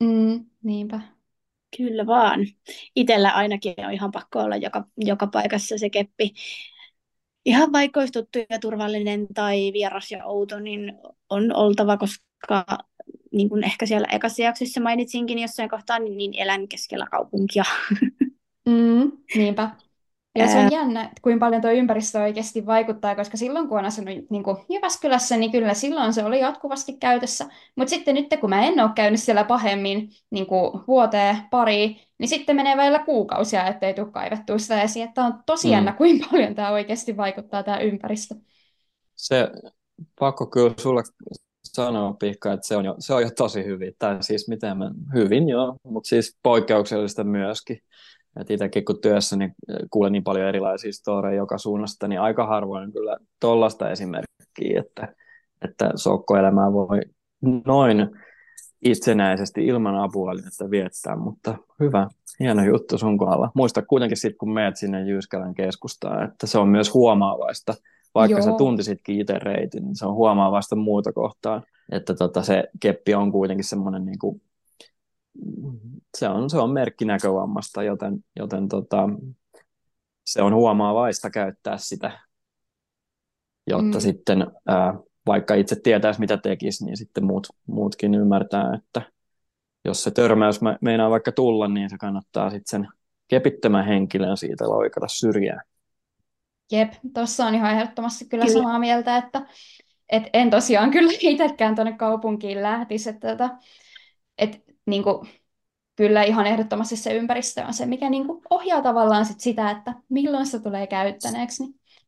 Mm, 0.02 0.44
niinpä. 0.62 1.00
Kyllä 1.76 2.06
vaan. 2.06 2.40
Itellä 2.96 3.30
ainakin 3.30 3.74
on 3.86 3.92
ihan 3.92 4.10
pakko 4.10 4.38
olla 4.38 4.56
joka, 4.56 4.84
joka 4.96 5.26
paikassa 5.26 5.78
se 5.78 5.90
keppi. 5.90 6.34
Ihan 7.44 7.72
vaikka 7.72 8.00
olisi 8.00 8.12
tuttu 8.12 8.38
ja 8.50 8.58
turvallinen 8.58 9.26
tai 9.34 9.70
vieras 9.72 10.10
ja 10.10 10.26
outo, 10.26 10.58
niin 10.60 10.92
on 11.30 11.56
oltava, 11.56 11.96
koska 11.96 12.64
niin 13.32 13.48
kuin 13.48 13.64
ehkä 13.64 13.86
siellä 13.86 14.08
ekassa 14.12 14.42
jaksossa 14.42 14.80
mainitsinkin 14.80 15.38
jossain 15.38 15.70
kohtaa, 15.70 15.98
niin, 15.98 16.16
niin 16.16 16.34
elän 16.34 16.68
keskellä 16.68 17.06
kaupunkia. 17.10 17.64
Mm, 18.66 19.12
niinpä. 19.34 19.70
Ja 20.38 20.46
se 20.48 20.58
on 20.58 20.72
jännä, 20.72 21.02
että 21.02 21.20
kuinka 21.22 21.46
paljon 21.46 21.62
tuo 21.62 21.70
ympäristö 21.70 22.20
oikeasti 22.20 22.66
vaikuttaa, 22.66 23.14
koska 23.14 23.36
silloin 23.36 23.68
kun 23.68 23.78
on 23.78 23.84
asunut 23.84 24.14
niin 24.30 24.42
kuin 24.42 24.56
Jyväskylässä, 24.68 25.36
niin 25.36 25.52
kyllä 25.52 25.74
silloin 25.74 26.12
se 26.12 26.24
oli 26.24 26.40
jatkuvasti 26.40 26.92
käytössä. 26.92 27.46
Mutta 27.76 27.90
sitten 27.90 28.14
nyt 28.14 28.26
kun 28.40 28.50
mä 28.50 28.66
en 28.66 28.80
ole 28.80 28.90
käynyt 28.94 29.20
siellä 29.20 29.44
pahemmin 29.44 30.10
niin 30.30 30.46
kuin 30.46 30.80
vuoteen 30.88 31.36
pari, 31.50 31.96
niin 32.18 32.28
sitten 32.28 32.56
menee 32.56 32.76
vielä 32.76 32.98
kuukausia, 32.98 33.66
ettei 33.66 33.94
tule 33.94 34.10
kaivettua 34.10 34.58
sitä 34.58 34.82
esiin. 34.82 35.08
Että 35.08 35.24
on 35.24 35.34
tosi 35.46 35.68
mm. 35.68 35.72
jännä, 35.72 35.92
kuinka 35.92 36.26
paljon 36.30 36.54
tämä 36.54 36.70
oikeasti 36.70 37.16
vaikuttaa 37.16 37.62
tämä 37.62 37.78
ympäristö. 37.78 38.34
Se 39.16 39.50
pakko 40.20 40.46
kyllä 40.46 40.74
sulle 40.80 41.02
sanoa, 41.64 42.12
Pihka, 42.12 42.52
että 42.52 42.66
se 42.66 42.76
on 42.76 42.84
jo, 42.84 42.94
se 42.98 43.14
on 43.14 43.22
jo 43.22 43.30
tosi 43.36 43.64
hyvin. 43.64 43.92
Tai 43.98 44.22
siis 44.22 44.48
miten 44.48 44.78
mä, 44.78 44.90
hyvin 45.14 45.48
joo, 45.48 45.76
mutta 45.82 46.08
siis 46.08 46.38
poikkeuksellista 46.42 47.24
myöskin. 47.24 47.78
Et 48.40 48.50
itsekin 48.50 48.84
kun 48.84 49.00
työssä 49.00 49.36
niin 49.36 49.54
kuulen 49.90 50.12
niin 50.12 50.24
paljon 50.24 50.48
erilaisia 50.48 50.92
storeja 50.92 51.36
joka 51.36 51.58
suunnasta, 51.58 52.08
niin 52.08 52.20
aika 52.20 52.46
harvoin 52.46 52.92
kyllä 52.92 53.16
tuollaista 53.40 53.90
esimerkkiä, 53.90 54.80
että, 54.80 55.14
että 55.64 55.90
sokkoelämää 55.94 56.72
voi 56.72 57.00
noin 57.66 58.10
itsenäisesti 58.82 59.66
ilman 59.66 59.94
apuvälinettä 59.94 60.70
viettää, 60.70 61.16
mutta 61.16 61.54
hyvä, 61.80 62.08
hieno 62.40 62.64
juttu 62.64 62.98
sun 62.98 63.18
kohdalla. 63.18 63.50
Muista 63.54 63.82
kuitenkin 63.82 64.16
sitten, 64.16 64.38
kun 64.38 64.52
meet 64.52 64.76
sinne 64.76 65.08
Jyskälän 65.08 65.54
keskustaan, 65.54 66.24
että 66.24 66.46
se 66.46 66.58
on 66.58 66.68
myös 66.68 66.94
huomaavaista, 66.94 67.74
vaikka 68.14 68.38
Joo. 68.38 68.42
sä 68.42 68.52
tuntisitkin 68.58 69.20
itse 69.20 69.38
reitin, 69.38 69.84
niin 69.84 69.96
se 69.96 70.06
on 70.06 70.14
huomaavaista 70.14 70.76
muuta 70.76 71.12
kohtaan, 71.12 71.62
että 71.92 72.14
tota, 72.14 72.42
se 72.42 72.64
keppi 72.80 73.14
on 73.14 73.32
kuitenkin 73.32 73.64
semmoinen 73.64 74.04
niin 74.04 74.18
kuin 74.18 74.42
se 76.18 76.28
on, 76.28 76.50
se 76.50 76.58
on 76.58 76.70
merkki 76.70 77.04
näkövammasta, 77.04 77.82
joten, 77.82 78.24
joten 78.36 78.68
tota, 78.68 79.08
se 80.26 80.42
on 80.42 80.54
huomaavaista 80.54 81.30
käyttää 81.30 81.76
sitä, 81.76 82.20
jotta 83.66 83.98
mm. 83.98 84.00
sitten 84.00 84.46
ää, 84.66 84.94
vaikka 85.26 85.54
itse 85.54 85.76
tietäisi 85.82 86.20
mitä 86.20 86.36
tekisi, 86.36 86.84
niin 86.84 86.96
sitten 86.96 87.24
muut, 87.24 87.46
muutkin 87.66 88.14
ymmärtää, 88.14 88.74
että 88.74 89.02
jos 89.84 90.02
se 90.02 90.10
törmäys 90.10 90.60
meinaa 90.80 91.10
vaikka 91.10 91.32
tulla, 91.32 91.68
niin 91.68 91.90
se 91.90 91.98
kannattaa 91.98 92.50
sitten 92.50 92.70
sen 92.70 92.88
kepittömän 93.28 93.86
henkilön 93.86 94.36
siitä 94.36 94.68
loikata 94.68 95.08
syrjään. 95.08 95.62
Jep, 96.72 96.92
tuossa 97.14 97.46
on 97.46 97.54
ihan 97.54 97.72
ehdottomasti 97.72 98.24
kyllä, 98.24 98.44
kyllä. 98.46 98.58
samaa 98.58 98.78
mieltä, 98.78 99.16
että 99.16 99.46
et 100.08 100.22
en 100.32 100.50
tosiaan 100.50 100.90
kyllä 100.90 101.12
itsekään 101.20 101.74
tuonne 101.74 101.92
kaupunkiin 101.92 102.62
lähtisi, 102.62 103.10
että, 103.10 103.32
että 103.32 103.58
et, 104.38 104.69
niin 104.90 105.02
kuin, 105.02 105.28
kyllä 105.96 106.22
ihan 106.22 106.46
ehdottomasti 106.46 106.96
se 106.96 107.14
ympäristö 107.14 107.64
on 107.66 107.74
se, 107.74 107.86
mikä 107.86 108.10
niin 108.10 108.26
kuin 108.26 108.42
ohjaa 108.50 108.82
tavallaan 108.82 109.26
sit 109.26 109.40
sitä, 109.40 109.70
että 109.70 109.94
milloin 110.08 110.46
se 110.46 110.60
tulee 110.60 110.86
käyttäneeksi. 110.86 111.62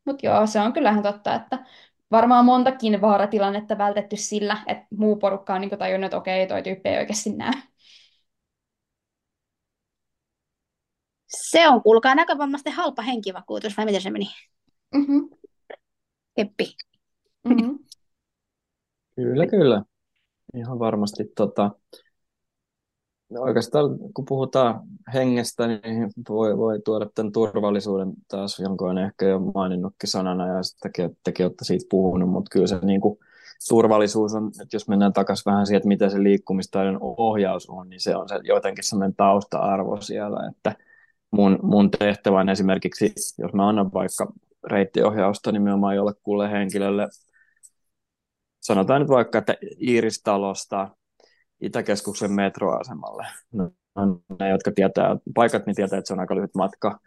Mutta 0.05 0.27
joo, 0.27 0.47
se 0.47 0.61
on 0.61 0.73
kyllähän 0.73 1.03
totta, 1.03 1.35
että 1.35 1.67
varmaan 2.11 2.45
montakin 2.45 3.01
vaaratilannetta 3.01 3.79
vältetty 3.79 4.17
sillä, 4.17 4.57
että 4.67 4.87
muu 4.91 5.17
porukka 5.17 5.55
on 5.55 5.61
niin 5.61 5.79
tajunnut, 5.79 6.07
että 6.07 6.17
okei, 6.17 6.47
toi 6.47 6.63
tyyppi 6.63 6.89
ei 6.89 6.99
oikeasti 6.99 7.31
näe. 7.31 7.53
Se 11.27 11.69
on, 11.69 11.83
kuulkaa 11.83 12.15
näkövammaisten 12.15 12.73
halpa 12.73 13.03
henkivakuutus, 13.03 13.77
vai 13.77 13.85
miten 13.85 14.01
se 14.01 14.11
meni? 14.11 14.27
Mm-hmm. 14.95 15.29
Keppi. 16.37 16.77
Mm-hmm. 17.49 17.79
Kyllä, 19.17 19.47
kyllä. 19.47 19.83
Ihan 20.55 20.79
varmasti. 20.79 21.25
Tota, 21.37 21.71
oikeastaan 23.39 23.99
kun 24.15 24.25
puhutaan 24.25 24.81
hengestä, 25.15 25.67
niin 25.67 26.11
voi, 26.29 26.59
voi 26.59 26.81
tuoda 26.85 27.07
tämän 27.15 27.33
turvallisuuden 27.33 28.13
taas, 28.29 28.59
jonka 28.59 28.85
on 28.85 28.99
ehkä 28.99 29.27
jo 29.27 29.39
maininnutkin 29.39 30.11
sanana 30.11 30.47
ja 30.47 30.63
sitäkin 30.63 31.19
tekin 31.25 31.47
olette 31.47 31.65
siitä 31.65 31.87
puhunut, 31.91 32.31
mutta 32.31 32.49
kyllä 32.53 32.67
se 32.67 32.79
niin 32.83 33.01
kuin, 33.01 33.19
turvallisuus 33.69 34.35
on, 34.35 34.51
että 34.63 34.77
jos 34.77 34.89
mennään 34.89 35.13
takaisin 35.13 35.43
vähän 35.47 35.67
siihen, 35.67 35.77
että 35.77 35.89
mitä 35.89 36.09
se 36.09 36.23
liikkumistaidon 36.23 36.99
ohjaus 37.01 37.71
on, 37.71 37.89
niin 37.89 38.01
se 38.01 38.17
on 38.17 38.29
se 38.29 38.41
jotenkin 38.43 38.85
sellainen 38.85 39.17
tausta-arvo 39.17 40.01
siellä, 40.01 40.51
että 40.51 40.77
mun, 41.31 41.59
mun 41.63 41.91
tehtävä 41.91 42.41
on 42.41 42.49
esimerkiksi, 42.49 43.13
jos 43.39 43.53
mä 43.53 43.69
annan 43.69 43.93
vaikka 43.93 44.33
reittiohjausta 44.65 45.53
nimenomaan 45.53 45.97
jollekulle 45.97 46.51
henkilölle, 46.51 47.09
sanotaan 48.61 49.01
nyt 49.01 49.11
vaikka, 49.11 49.39
että 49.39 49.57
Iiristalosta 49.81 50.89
Itäkeskuksen 51.63 52.33
metroasemalle. 52.33 53.27
No, 53.53 53.71
ne, 54.41 54.49
jotka 54.49 54.73
tietää 54.75 55.17
paikat, 55.35 55.67
niin 55.67 55.77
tietää, 55.77 55.99
että 55.99 56.07
se 56.07 56.13
on 56.13 56.21
aika 56.21 56.37
lyhyt 56.37 56.55
matka. 56.55 56.99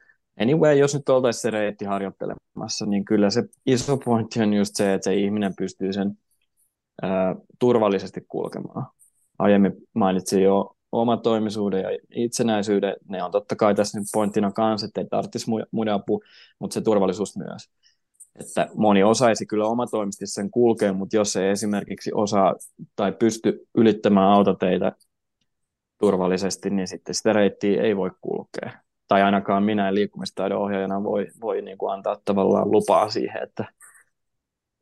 Anyway, 0.42 0.78
jos 0.78 0.94
nyt 0.94 1.10
oltaisiin 1.10 1.42
se 1.42 1.50
reitti 1.50 1.86
harjoittelemassa, 1.86 2.86
niin 2.86 3.06
kyllä 3.06 3.30
se 3.30 3.44
iso 3.66 3.98
pointti 3.98 4.42
on 4.42 4.54
just 4.54 4.76
se, 4.76 4.94
että 4.94 5.04
se 5.04 5.16
ihminen 5.16 5.54
pystyy 5.58 5.94
sen 5.94 6.18
ää, 7.02 7.36
turvallisesti 7.60 8.26
kulkemaan. 8.28 8.88
Aiemmin 9.40 9.74
mainitsin 9.94 10.44
jo 10.44 10.76
omatoimisuuden 10.92 11.82
ja 11.82 11.90
itsenäisyyden. 12.16 12.96
Ne 13.10 13.24
on 13.24 13.32
totta 13.32 13.56
kai 13.56 13.76
tässä 13.76 14.00
nyt 14.00 14.08
pointtina 14.14 14.52
kanssa, 14.52 14.88
että 14.88 15.02
ei 15.02 15.08
tarvitsisi 15.08 15.52
muiden 15.72 15.94
apua, 15.94 16.20
mutta 16.60 16.74
se 16.74 16.82
turvallisuus 16.82 17.38
myös 17.38 17.70
että 18.40 18.68
moni 18.76 19.04
osaisi 19.04 19.46
kyllä 19.46 19.68
omatoimisesti 19.68 20.28
sen 20.28 20.52
kulkea, 20.52 20.94
mutta 20.94 21.16
jos 21.16 21.36
ei 21.36 21.50
esimerkiksi 21.50 22.12
osaa 22.14 22.56
tai 22.96 23.12
pysty 23.12 23.68
ylittämään 23.78 24.32
autoteitä 24.32 24.92
turvallisesti, 26.00 26.70
niin 26.70 26.88
sitten 26.88 27.16
sitä 27.16 27.34
reittiä 27.34 27.82
ei 27.82 27.98
voi 27.98 28.12
kulkea. 28.22 28.72
Tai 29.08 29.22
ainakaan 29.22 29.64
minä 29.64 29.94
liikkumistaidon 29.94 30.62
ohjaajana 30.62 31.04
voi, 31.04 31.28
voi 31.42 31.62
niin 31.62 31.78
kuin 31.78 31.94
antaa 31.94 32.18
tavallaan 32.26 32.72
lupaa 32.72 33.10
siihen, 33.10 33.44
että 33.44 33.66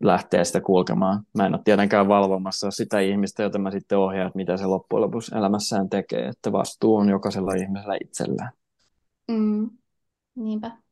lähtee 0.04 0.46
sitä 0.46 0.62
kulkemaan. 0.62 1.24
Mä 1.38 1.46
en 1.46 1.54
ole 1.54 1.62
tietenkään 1.64 2.08
valvomassa 2.08 2.72
sitä 2.72 3.00
ihmistä, 3.00 3.44
jota 3.44 3.60
mä 3.60 3.72
sitten 3.72 3.98
ohjaan, 3.98 4.28
että 4.28 4.38
mitä 4.38 4.58
se 4.58 4.66
loppujen 4.66 5.02
lopuksi 5.02 5.36
elämässään 5.36 5.90
tekee, 5.90 6.28
että 6.28 6.52
vastuu 6.52 6.96
on 6.96 7.10
jokaisella 7.10 7.54
ihmisellä 7.54 7.98
itsellään. 8.02 8.52
Mm. 9.28 9.70
Niinpä. 10.36 10.83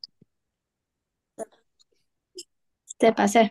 Sepä 3.02 3.26
se. 3.26 3.50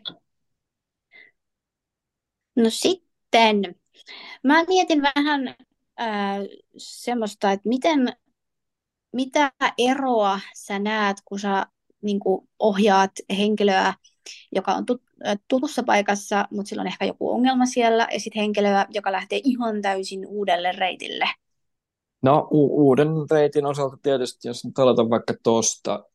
No 2.55 2.69
sitten, 2.69 3.75
mä 4.43 4.63
mietin 4.63 5.01
vähän 5.01 5.47
äh, 6.01 6.37
semmoista, 6.77 7.51
että 7.51 7.69
miten, 7.69 8.13
mitä 9.13 9.51
eroa 9.77 10.39
sä 10.55 10.79
näet, 10.79 11.17
kun 11.25 11.39
sä 11.39 11.65
niin 12.01 12.19
kuin 12.19 12.49
ohjaat 12.59 13.11
henkilöä, 13.37 13.93
joka 14.55 14.73
on 14.73 14.85
tut, 14.85 15.01
tutussa 15.47 15.83
paikassa, 15.83 16.47
mutta 16.51 16.69
sillä 16.69 16.81
on 16.81 16.87
ehkä 16.87 17.05
joku 17.05 17.31
ongelma 17.31 17.65
siellä, 17.65 18.07
ja 18.11 18.19
sitten 18.19 18.41
henkilöä, 18.41 18.85
joka 18.89 19.11
lähtee 19.11 19.41
ihan 19.43 19.81
täysin 19.81 20.27
uudelle 20.27 20.71
reitille? 20.71 21.25
No 22.21 22.47
u- 22.51 22.87
uuden 22.87 23.07
reitin 23.31 23.65
osalta 23.65 23.97
tietysti, 24.03 24.47
jos 24.47 24.65
nyt 24.65 24.79
aloitan 24.79 25.09
vaikka 25.09 25.33
tuosta, 25.43 26.05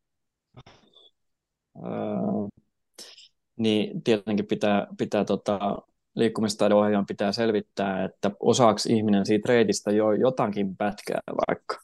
niin 3.57 4.03
tietenkin 4.03 4.47
pitää, 4.47 4.87
pitää 4.99 5.25
tota, 5.25 5.79
liikkumistaidon 6.15 6.79
ohjaajan 6.79 7.07
pitää 7.07 7.33
selvittää, 7.33 8.05
että 8.05 8.31
osaako 8.41 8.79
ihminen 8.89 9.27
siitä 9.27 9.49
reitistä 9.49 9.91
jo 9.91 10.13
jotakin 10.13 10.77
pätkää 10.77 11.21
vaikka. 11.49 11.77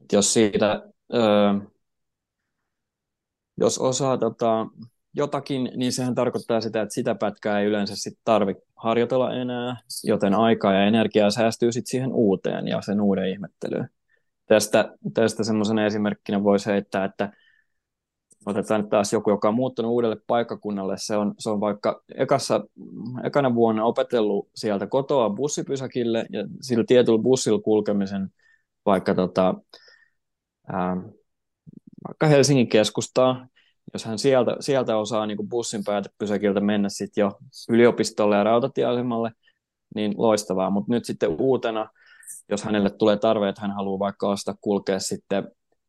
Et 0.00 0.12
jos 0.12 0.32
siitä, 0.32 0.82
öö, 1.14 1.54
jos 3.58 3.78
osaa 3.78 4.18
tota, 4.18 4.66
jotakin, 5.14 5.70
niin 5.76 5.92
sehän 5.92 6.14
tarkoittaa 6.14 6.60
sitä, 6.60 6.82
että 6.82 6.94
sitä 6.94 7.14
pätkää 7.14 7.60
ei 7.60 7.66
yleensä 7.66 7.96
sit 7.96 8.18
tarvitse 8.24 8.62
harjoitella 8.76 9.34
enää, 9.34 9.76
joten 10.04 10.34
aikaa 10.34 10.74
ja 10.74 10.84
energiaa 10.84 11.30
säästyy 11.30 11.72
sitten 11.72 11.90
siihen 11.90 12.12
uuteen 12.12 12.68
ja 12.68 12.80
sen 12.80 13.00
uuden 13.00 13.30
ihmettelyyn. 13.30 13.88
Tästä, 14.46 14.94
tästä 15.14 15.44
semmoisena 15.44 15.86
esimerkkinä 15.86 16.44
voisi 16.44 16.70
heittää, 16.70 17.04
että 17.04 17.32
otetaan 18.46 18.80
nyt 18.80 18.90
taas 18.90 19.12
joku, 19.12 19.30
joka 19.30 19.48
on 19.48 19.54
muuttunut 19.54 19.90
uudelle 19.90 20.16
paikkakunnalle, 20.26 20.94
se 20.98 21.16
on, 21.16 21.34
se 21.38 21.50
on 21.50 21.60
vaikka 21.60 22.02
ekassa, 22.14 22.60
ekana 23.24 23.54
vuonna 23.54 23.84
opetellut 23.84 24.48
sieltä 24.54 24.86
kotoa 24.86 25.30
bussipysäkille 25.30 26.26
ja 26.32 26.44
sillä 26.60 26.84
tietyllä 26.86 27.22
bussilla 27.22 27.60
kulkemisen 27.60 28.28
vaikka, 28.86 29.14
tota, 29.14 29.54
ää, 30.72 30.96
vaikka 32.08 32.26
Helsingin 32.26 32.68
keskustaa, 32.68 33.46
jos 33.92 34.04
hän 34.04 34.18
sieltä, 34.18 34.56
sieltä 34.60 34.96
osaa 34.96 35.26
niin 35.26 35.36
kuin 35.36 35.48
bussin 35.48 35.84
päätepysäkiltä 35.84 36.60
mennä 36.60 36.88
sitten 36.88 37.22
jo 37.22 37.38
yliopistolle 37.68 38.36
ja 38.36 38.44
rautatieasemalle, 38.44 39.32
niin 39.94 40.14
loistavaa, 40.16 40.70
mutta 40.70 40.92
nyt 40.92 41.04
sitten 41.04 41.36
uutena, 41.40 41.88
jos 42.50 42.64
hänelle 42.64 42.90
tulee 42.90 43.16
tarve, 43.16 43.48
että 43.48 43.60
hän 43.60 43.70
haluaa 43.70 43.98
vaikka 43.98 44.28
ostaa 44.28 44.54
kulkea 44.60 45.00
sitten 45.00 45.48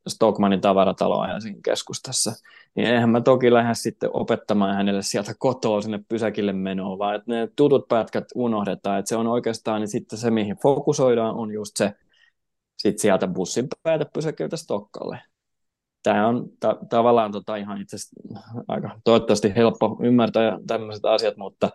Stockmanin 0.10 0.62
tavarataloa 0.62 1.28
Helsingin 1.28 1.64
keskustassa, 1.64 2.34
niin 2.76 2.88
eihän 2.88 3.10
mä 3.10 3.22
toki 3.22 3.54
lähde 3.54 3.74
sitten 3.74 4.10
opettamaan 4.14 4.76
hänelle 4.76 5.02
sieltä 5.02 5.34
kotoa 5.40 5.82
sinne 5.82 6.00
pysäkille 6.10 6.54
menoa, 6.54 6.98
vaan 6.98 7.16
että 7.16 7.32
ne 7.32 7.50
tutut 7.56 7.88
pätkät 7.88 8.26
unohdetaan, 8.36 9.00
että 9.00 9.10
se 9.10 9.16
on 9.16 9.28
oikeastaan 9.28 9.82
niin 9.82 9.88
sitten 9.88 10.20
se, 10.20 10.32
mihin 10.32 10.58
fokusoidaan, 10.58 11.36
on 11.36 11.52
just 11.52 11.78
se 11.78 11.94
sitten 12.78 13.02
sieltä 13.02 13.28
bussin 13.28 13.68
päätepysäkiltä 13.84 14.58
Stokkalle. 14.58 15.22
Tämä 16.04 16.28
on 16.28 16.50
ta- 16.60 16.78
tavallaan 16.90 17.32
tota 17.32 17.56
ihan 17.56 17.82
itse 17.82 17.98
aika 18.68 19.00
toivottavasti 19.04 19.56
helppo 19.56 20.00
ymmärtää 20.04 20.60
tämmöiset 20.68 21.06
asiat, 21.06 21.38
mutta 21.38 21.70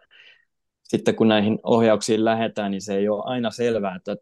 sitten 0.82 1.14
kun 1.14 1.28
näihin 1.28 1.58
ohjauksiin 1.62 2.24
lähdetään, 2.24 2.70
niin 2.70 2.82
se 2.82 2.96
ei 2.96 3.08
ole 3.08 3.22
aina 3.26 3.50
selvää, 3.50 3.96
että 3.96 4.16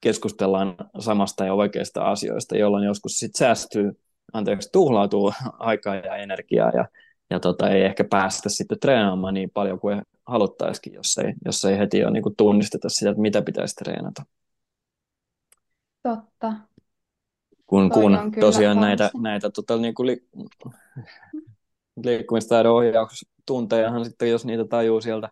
keskustellaan 0.00 0.74
samasta 0.98 1.44
ja 1.44 1.54
oikeista 1.54 2.02
asioista, 2.02 2.56
jolloin 2.56 2.84
joskus 2.84 3.12
sitten 3.12 3.38
säästyy, 3.38 4.00
anteeksi, 4.32 4.68
tuhlautuu 4.72 5.32
aikaa 5.58 5.94
ja 5.94 6.16
energiaa 6.16 6.70
ja, 6.70 6.88
ja 7.30 7.40
tota, 7.40 7.70
ei 7.70 7.82
ehkä 7.82 8.04
päästä 8.10 8.48
sitten 8.48 8.80
treenaamaan 8.80 9.34
niin 9.34 9.50
paljon 9.50 9.80
kuin 9.80 10.02
haluttaisikin, 10.26 10.94
jos 10.94 11.18
ei, 11.18 11.34
jos 11.44 11.64
ei 11.64 11.78
heti 11.78 12.04
ole 12.04 12.12
niin 12.12 12.22
kuin 12.22 12.36
tunnisteta 12.36 12.88
sitä, 12.88 13.10
että 13.10 13.22
mitä 13.22 13.42
pitäisi 13.42 13.74
treenata. 13.74 14.22
Totta. 16.02 16.52
Kun, 17.66 17.90
kun 17.90 18.18
tosiaan 18.40 18.80
näitä, 18.80 19.10
näitä 19.22 19.50
tota, 19.50 19.76
niin 19.76 19.94
kuin 19.94 20.06
li, 20.06 20.28
liikkumistaidon 22.04 22.74
ohjaustuntejahan 22.74 24.04
sitten, 24.04 24.30
jos 24.30 24.44
niitä 24.44 24.64
tajuu 24.64 25.00
sieltä 25.00 25.28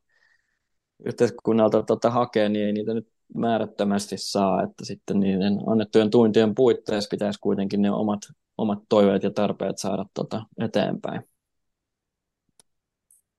yhteiskunnalta 1.05 1.83
tota, 1.83 2.11
hakee, 2.11 2.49
niin 2.49 2.67
ei 2.67 2.73
niitä 2.73 2.95
nyt 2.95 3.09
määrättömästi 3.35 4.17
saa, 4.19 4.63
että 4.63 4.85
sitten 4.85 5.21
niiden 5.21 5.61
annettujen 5.67 6.11
tuntien 6.11 6.55
puitteissa 6.55 7.09
pitäisi 7.11 7.39
kuitenkin 7.41 7.83
ne 7.83 7.91
omat, 7.91 8.21
omat 8.59 8.79
toiveet 8.89 9.23
ja 9.23 9.31
tarpeet 9.31 9.79
saada 9.79 10.05
tota 10.15 10.43
eteenpäin. 10.59 11.23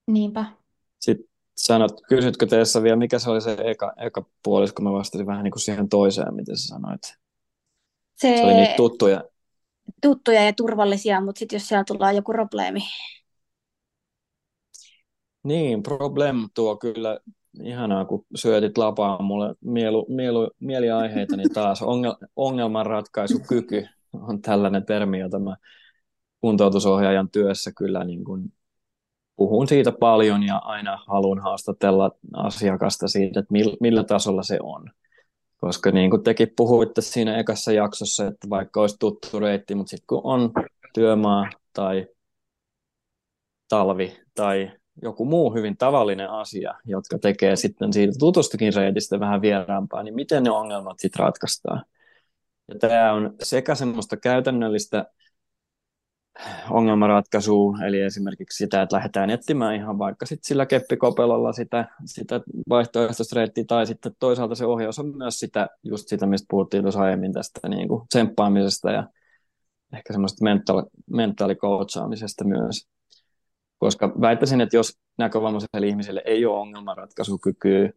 Niinpä. 0.08 0.45
Sitten 1.00 1.28
sanot, 1.58 1.91
kysytkö 2.10 2.45
teessä 2.45 2.84
vielä, 2.84 2.95
mikä 2.95 3.19
se 3.19 3.30
oli 3.30 3.41
se 3.41 3.58
eka, 3.63 3.93
eka 3.98 4.26
puolis, 4.43 4.74
kun 4.74 4.84
mä 4.84 4.91
vastasin 4.91 5.28
vähän 5.28 5.43
niin 5.43 5.52
kuin 5.52 5.62
siihen 5.62 5.89
toiseen, 5.89 6.36
miten 6.36 6.58
sä 6.58 6.67
sanoit? 6.67 7.02
Se, 8.15 8.38
se 8.38 8.43
oli 8.43 8.54
niitä 8.54 8.74
tuttuja. 8.78 9.24
Tuttuja 10.02 10.43
ja 10.43 10.54
turvallisia, 10.54 11.21
mutta 11.21 11.39
sitten 11.39 11.56
jos 11.56 11.67
siellä 11.67 11.84
tulee 11.88 12.13
joku 12.13 12.32
probleemi. 12.32 12.82
Niin, 15.43 15.84
problem 15.84 16.50
tuo 16.54 16.78
kyllä 16.78 17.19
ihanaa, 17.63 18.06
kun 18.06 18.26
syötit 18.36 18.78
lapaa 18.78 19.22
mulle 19.22 19.56
mielu, 19.62 20.06
mielu, 20.10 20.50
mieliaiheita, 20.60 21.38
niin 21.38 21.54
taas 21.54 21.82
ongel, 21.82 22.13
ongelmanratkaisukyky 22.36 23.86
on 24.13 24.41
tällainen 24.41 24.86
termi, 24.86 25.20
jota 25.20 25.39
mä 25.39 25.56
kuntoutusohjaajan 26.41 27.30
työssä 27.30 27.72
kyllä 27.78 28.04
niin 28.04 28.24
kuin 28.24 28.54
puhun 29.36 29.68
siitä 29.68 29.91
paljon 29.91 30.44
ja 30.44 30.58
aina 30.58 31.00
haluan 31.08 31.39
haastatella 31.39 32.12
asiakasta 32.34 33.08
siitä, 33.08 33.39
että 33.39 33.54
millä 33.82 34.04
tasolla 34.04 34.44
se 34.44 34.58
on. 34.63 34.91
Koska 35.58 35.91
niin 35.91 36.10
kuin 36.10 36.24
tekin 36.24 36.54
puhuitte 36.58 37.02
siinä 37.02 37.38
ekassa 37.38 37.72
jaksossa, 37.72 38.28
että 38.28 38.50
vaikka 38.50 38.82
olisi 38.82 38.96
tuttu 39.00 39.39
reitti, 39.39 39.76
mutta 39.76 39.89
sitten 39.89 40.08
kun 40.08 40.22
on 40.24 40.52
työmaa 40.94 41.50
tai 41.74 42.08
talvi 43.70 44.18
tai 44.36 44.72
joku 45.01 45.25
muu 45.25 45.53
hyvin 45.53 45.77
tavallinen 45.77 46.29
asia, 46.29 46.73
jotka 46.86 47.19
tekee 47.19 47.55
sitten 47.55 47.93
siitä 47.93 48.13
tutustakin 48.19 48.73
reitistä 48.73 49.19
vähän 49.19 49.41
vieraampaa, 49.41 50.03
niin 50.03 50.15
miten 50.15 50.43
ne 50.43 50.51
ongelmat 50.51 50.99
sitten 50.99 51.19
ratkaistaan. 51.19 51.86
Ja 52.67 52.79
tämä 52.79 53.13
on 53.13 53.34
sekä 53.43 53.75
semmoista 53.75 54.17
käytännöllistä 54.17 55.05
ongelmanratkaisua, 56.69 57.77
eli 57.86 58.01
esimerkiksi 58.01 58.58
sitä, 58.58 58.81
että 58.81 58.95
lähdetään 58.95 59.29
etsimään 59.29 59.75
ihan 59.75 59.99
vaikka 59.99 60.25
sit 60.25 60.43
sillä 60.43 60.65
keppikopelolla 60.65 61.53
sitä, 61.53 61.86
sitä 62.05 62.41
vaihtoehtoista 62.69 63.36
reittiä, 63.36 63.63
tai 63.67 63.88
sitten 63.88 64.15
toisaalta 64.19 64.55
se 64.55 64.65
ohjaus 64.65 64.99
on 64.99 65.17
myös 65.17 65.39
sitä, 65.39 65.67
just 65.84 66.08
sitä, 66.08 66.25
mistä 66.25 66.45
puhuttiin 66.49 66.84
tuossa 66.84 67.01
aiemmin 67.01 67.34
tästä 67.34 67.69
niin 67.69 67.88
kuin 67.88 68.08
tsemppaamisesta 68.08 68.91
ja 68.91 69.08
ehkä 69.93 70.13
semmoista 70.13 70.43
mental, 70.43 70.84
mentaalikoutsaamisesta 71.12 72.43
myös. 72.43 72.88
Koska 73.80 74.14
väittäisin, 74.22 74.62
että 74.62 74.78
jos 74.78 75.00
näkövammaiselle 75.18 75.88
ihmiselle 75.88 76.22
ei 76.26 76.46
ole 76.46 76.60
ongelmanratkaisukykyä, 76.60 77.90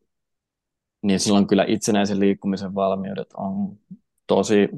niin 1.03 1.21
silloin 1.21 1.47
kyllä 1.47 1.64
itsenäisen 1.69 2.21
liikkumisen 2.21 2.75
valmiudet 2.75 3.29
on 3.37 3.79
tosi 4.27 4.69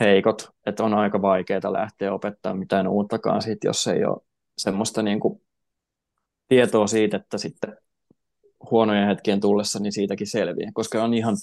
heikot, 0.00 0.50
että 0.66 0.84
on 0.84 0.94
aika 0.94 1.22
vaikeaa 1.22 1.72
lähteä 1.72 2.12
opettaa 2.12 2.54
mitään 2.54 2.88
uuttakaan 2.88 3.42
siitä, 3.42 3.68
jos 3.68 3.86
ei 3.86 4.04
ole 4.04 4.20
semmoista 4.58 5.02
niin 5.02 5.20
kuin 5.20 5.42
tietoa 6.48 6.86
siitä, 6.86 7.16
että 7.16 7.38
sitten 7.38 7.76
huonojen 8.70 9.08
hetkien 9.08 9.40
tullessa 9.40 9.78
niin 9.78 9.92
siitäkin 9.92 10.26
selviää, 10.26 10.70
koska 10.74 11.04
on 11.04 11.14
ihan 11.14 11.36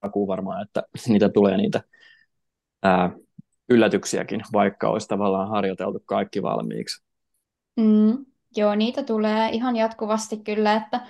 takuu 0.00 0.26
varmaa, 0.26 0.62
että 0.62 0.82
niitä 1.08 1.28
tulee 1.28 1.56
niitä 1.56 1.82
ää, 2.82 3.10
yllätyksiäkin, 3.68 4.42
vaikka 4.52 4.88
olisi 4.88 5.08
tavallaan 5.08 5.48
harjoiteltu 5.48 6.02
kaikki 6.06 6.42
valmiiksi. 6.42 7.04
Mm, 7.76 8.24
joo, 8.56 8.74
niitä 8.74 9.02
tulee 9.02 9.48
ihan 9.50 9.76
jatkuvasti 9.76 10.36
kyllä, 10.36 10.74
että 10.74 11.00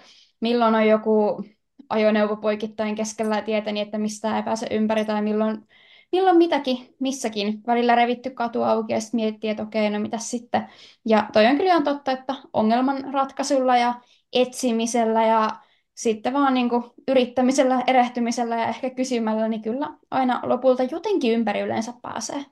milloin 0.41 0.75
on 0.75 0.87
joku 0.87 1.45
ajoneuvo 1.89 2.37
poikittain 2.37 2.95
keskellä 2.95 3.43
tietä 3.43 3.73
niin, 3.73 3.87
että 3.87 3.99
mistä 3.99 4.37
ei 4.37 4.43
pääse 4.43 4.67
ympäri 4.71 5.05
tai 5.05 5.23
milloin 5.23 5.69
milloin 6.13 6.37
mitäkin, 6.37 6.95
missäkin. 7.01 7.63
Välillä 7.67 7.95
revitty 7.95 8.31
katu 8.31 8.63
auki 8.63 8.93
ja 8.93 9.01
sitten 9.01 9.19
miettii, 9.21 9.51
että 9.51 9.63
okei, 9.63 9.91
no 9.91 9.99
mitä 9.99 10.19
sitten. 10.19 10.69
Ja 11.09 11.29
toi 11.33 11.47
on 11.47 11.57
kyllä 11.57 11.71
ihan 11.71 11.85
totta, 11.85 12.13
että 12.13 12.35
ongelman 12.53 13.15
ratkaisulla 13.15 13.77
ja 13.77 13.95
etsimisellä 14.33 15.27
ja 15.27 15.51
sitten 15.95 16.33
vaan 16.33 16.55
niin 16.55 16.69
kuin 16.69 16.85
yrittämisellä, 17.09 17.83
erehtymisellä 17.87 18.57
ja 18.57 18.67
ehkä 18.69 18.91
kysymällä, 18.91 19.49
niin 19.49 19.63
kyllä 19.63 19.91
aina 20.11 20.41
lopulta 20.43 20.83
jotenkin 20.83 21.33
ympäri 21.33 21.61
yleensä 21.61 21.93
pääsee. 22.03 22.45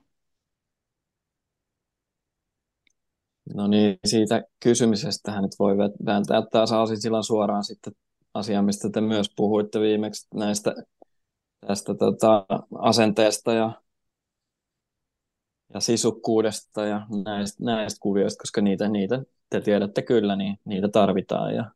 No 3.53 3.67
niin, 3.67 3.99
siitä 4.05 4.43
kysymisestä 4.59 5.41
nyt 5.41 5.51
voi 5.59 5.77
vääntää 6.05 6.41
taas 6.51 6.71
silloin 6.99 7.23
suoraan 7.23 7.63
sitten 7.63 7.93
asiaan, 8.33 8.65
mistä 8.65 8.89
te 8.89 9.01
myös 9.01 9.33
puhuitte 9.35 9.79
viimeksi 9.79 10.27
näistä 10.33 10.75
tästä 11.67 11.93
tota, 11.93 12.45
asenteesta 12.79 13.53
ja, 13.53 13.81
ja 15.73 15.79
sisukkuudesta 15.79 16.85
ja 16.85 17.07
näistä, 17.25 17.63
näistä 17.63 17.99
kuvioista, 18.01 18.41
koska 18.41 18.61
niitä, 18.61 18.87
niitä 18.87 19.23
te 19.49 19.61
tiedätte 19.61 20.01
kyllä, 20.01 20.35
niin 20.35 20.59
niitä 20.65 20.87
tarvitaan 20.87 21.55
ja 21.55 21.71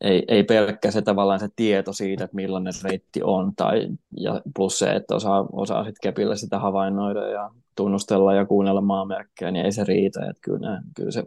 ei, 0.00 0.24
ei 0.28 0.44
pelkkä 0.44 0.90
se 0.90 1.02
tavallaan 1.02 1.40
se 1.40 1.48
tieto 1.56 1.92
siitä, 1.92 2.24
että 2.24 2.36
millainen 2.36 2.72
reitti 2.84 3.20
on, 3.22 3.52
tai, 3.56 3.88
ja 4.20 4.40
plus 4.56 4.78
se, 4.78 4.90
että 4.90 5.14
osaa, 5.14 5.46
osaa 5.52 5.84
sitten 5.84 5.98
kepillä 6.02 6.36
sitä 6.36 6.58
havainnoida 6.58 7.28
ja 7.28 7.50
tunnustella 7.76 8.34
ja 8.34 8.46
kuunnella 8.46 8.80
maamerkkejä, 8.80 9.50
niin 9.50 9.64
ei 9.64 9.72
se 9.72 9.84
riitä. 9.84 10.20
Että 10.20 10.40
kyllä, 10.42 10.82
kyllä 10.96 11.10
se, 11.10 11.24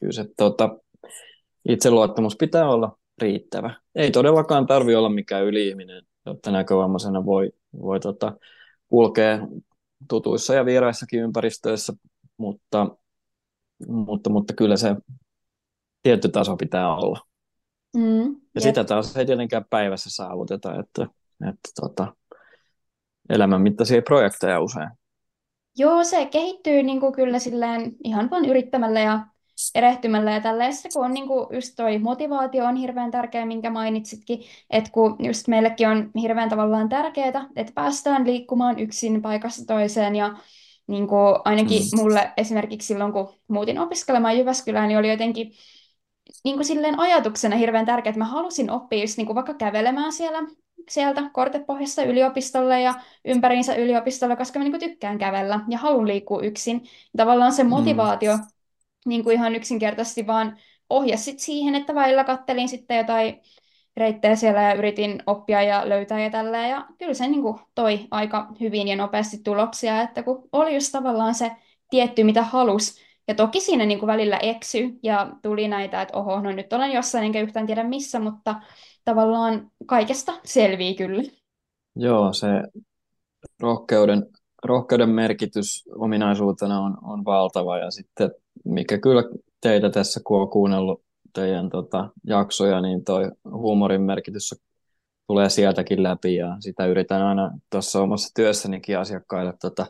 kyllä 0.00 0.12
se 0.12 0.24
tota, 0.36 0.78
itseluottamus 1.68 2.36
pitää 2.36 2.70
olla 2.70 2.98
riittävä. 3.22 3.74
Ei 3.94 4.10
todellakaan 4.10 4.66
tarvi 4.66 4.94
olla 4.94 5.08
mikään 5.08 5.44
yli-ihminen, 5.44 6.02
jotta 6.26 6.50
näkövammaisena 6.50 7.24
voi, 7.24 7.52
voi 7.82 8.00
tota, 8.00 8.32
kulkea 8.88 9.38
tutuissa 10.08 10.54
ja 10.54 10.64
vieraissakin 10.64 11.20
ympäristöissä, 11.20 11.92
mutta, 12.36 12.88
mutta, 13.88 14.30
mutta 14.30 14.54
kyllä 14.54 14.76
se 14.76 14.96
tietty 16.02 16.28
taso 16.28 16.56
pitää 16.56 16.96
olla. 16.96 17.29
Mm, 17.96 18.22
ja 18.22 18.30
jep. 18.54 18.62
sitä 18.62 18.84
taas 18.84 19.16
ei 19.16 19.26
tietenkään 19.26 19.64
päivässä 19.70 20.10
saavuteta, 20.10 20.80
että, 20.80 21.02
että 21.48 21.70
tota, 21.80 22.14
elämänmittaisia 23.28 24.02
projekteja 24.02 24.60
usein. 24.60 24.90
Joo, 25.76 26.04
se 26.04 26.26
kehittyy 26.26 26.82
niin 26.82 27.00
kuin 27.00 27.12
kyllä 27.12 27.38
silleen 27.38 27.92
ihan 28.04 28.30
vain 28.30 28.44
yrittämällä 28.44 29.00
ja 29.00 29.26
erehtymällä 29.74 30.30
ja 30.30 30.40
tällaista, 30.40 30.88
kun 30.94 31.04
on 31.04 31.14
niin 31.14 31.26
kuin 31.26 31.46
just 31.50 31.72
toi 31.76 31.98
motivaatio 31.98 32.64
on 32.64 32.76
hirveän 32.76 33.10
tärkeä, 33.10 33.46
minkä 33.46 33.70
mainitsitkin, 33.70 34.42
että 34.70 34.90
kun 34.90 35.16
just 35.18 35.48
meillekin 35.48 35.88
on 35.88 36.10
hirveän 36.20 36.48
tavallaan 36.48 36.88
tärkeää, 36.88 37.48
että 37.56 37.72
päästään 37.74 38.26
liikkumaan 38.26 38.78
yksin 38.78 39.22
paikasta 39.22 39.64
toiseen 39.66 40.16
ja 40.16 40.36
niin 40.86 41.06
kuin 41.06 41.36
ainakin 41.44 41.82
mm. 41.82 42.00
mulle 42.00 42.32
esimerkiksi 42.36 42.86
silloin, 42.86 43.12
kun 43.12 43.34
muutin 43.48 43.78
opiskelemaan 43.78 44.38
Jyväskylään, 44.38 44.88
niin 44.88 44.98
oli 44.98 45.10
jotenkin 45.10 45.52
niin 46.44 46.56
kuin 46.56 46.66
silleen 46.66 47.00
ajatuksena 47.00 47.56
hirveän 47.56 47.86
tärkeää, 47.86 48.10
että 48.10 48.18
mä 48.18 48.24
halusin 48.24 48.70
oppia 48.70 49.00
just 49.00 49.16
niin 49.16 49.26
kuin 49.26 49.34
vaikka 49.34 49.54
kävelemään 49.54 50.12
siellä 50.12 50.38
sieltä 50.88 51.30
kortepohjasta 51.32 52.02
yliopistolle 52.02 52.80
ja 52.80 52.94
ympäriinsä 53.24 53.74
yliopistolle, 53.74 54.36
koska 54.36 54.58
mä 54.58 54.64
niin 54.64 54.72
kuin 54.72 54.90
tykkään 54.90 55.18
kävellä 55.18 55.60
ja 55.68 55.78
haluan 55.78 56.08
liikkua 56.08 56.42
yksin. 56.42 56.82
Tavallaan 57.16 57.52
se 57.52 57.62
mm. 57.62 57.70
motivaatio 57.70 58.36
mm 58.36 58.42
niin 59.06 59.24
kuin 59.24 59.34
ihan 59.34 59.56
yksinkertaisesti 59.56 60.26
vaan 60.26 60.58
ohjasi 60.90 61.34
siihen, 61.38 61.74
että 61.74 61.94
välillä 61.94 62.24
kattelin 62.24 62.68
sitten 62.68 62.96
jotain 62.96 63.40
reittejä 63.96 64.36
siellä 64.36 64.62
ja 64.62 64.74
yritin 64.74 65.22
oppia 65.26 65.62
ja 65.62 65.88
löytää 65.88 66.20
ja 66.20 66.30
tällä. 66.30 66.68
Ja 66.68 66.86
kyllä 66.98 67.14
se 67.14 67.28
niin 67.28 67.42
kuin 67.42 67.58
toi 67.74 68.06
aika 68.10 68.52
hyvin 68.60 68.88
ja 68.88 68.96
nopeasti 68.96 69.38
tuloksia, 69.44 70.02
että 70.02 70.22
kun 70.22 70.48
oli 70.52 70.74
just 70.74 70.92
tavallaan 70.92 71.34
se 71.34 71.50
tietty, 71.90 72.24
mitä 72.24 72.42
halus. 72.42 73.00
Ja 73.30 73.34
toki 73.34 73.60
siinä 73.60 73.86
niin 73.86 73.98
kuin 73.98 74.06
välillä 74.06 74.36
eksy 74.36 74.98
ja 75.02 75.30
tuli 75.42 75.68
näitä, 75.68 76.02
että 76.02 76.18
oho, 76.18 76.40
no 76.40 76.52
nyt 76.52 76.72
olen 76.72 76.92
jossain 76.92 77.24
enkä 77.24 77.40
yhtään 77.40 77.66
tiedä 77.66 77.84
missä, 77.84 78.20
mutta 78.20 78.60
tavallaan 79.04 79.70
kaikesta 79.86 80.32
selvii 80.44 80.94
kyllä. 80.94 81.22
Joo, 81.96 82.32
se 82.32 82.46
rohkeuden, 83.60 84.26
rohkeuden 84.64 85.08
merkitys 85.08 85.84
ominaisuutena 85.94 86.80
on, 86.80 86.98
on 87.02 87.24
valtava 87.24 87.78
ja 87.78 87.90
sitten 87.90 88.30
mikä 88.64 88.98
kyllä 88.98 89.22
teitä 89.60 89.90
tässä, 89.90 90.20
kun 90.24 90.40
on 90.40 90.50
kuunnellut 90.50 91.02
teidän 91.34 91.70
tota, 91.70 92.08
jaksoja, 92.26 92.80
niin 92.80 93.04
toi 93.04 93.30
huumorin 93.52 94.02
merkitys 94.02 94.54
tulee 95.26 95.48
sieltäkin 95.48 96.02
läpi 96.02 96.34
ja 96.34 96.56
sitä 96.60 96.86
yritän 96.86 97.22
aina 97.22 97.50
tuossa 97.70 98.02
omassa 98.02 98.34
työssänikin 98.34 98.98
asiakkaille, 98.98 99.54
tota, 99.60 99.86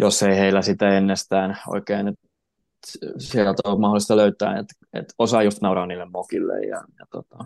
jos 0.00 0.22
ei 0.22 0.36
heillä 0.36 0.62
sitä 0.62 0.96
ennestään 0.96 1.58
oikein 1.68 2.08
että 2.08 2.30
sieltä 3.18 3.62
on 3.64 3.80
mahdollista 3.80 4.16
löytää, 4.16 4.58
että, 4.58 4.74
että 4.92 5.14
osaa 5.18 5.42
just 5.42 5.60
nauraa 5.62 5.86
niille 5.86 6.04
mokille 6.04 6.60
ja, 6.60 6.84
ja 6.98 7.06
tota, 7.10 7.38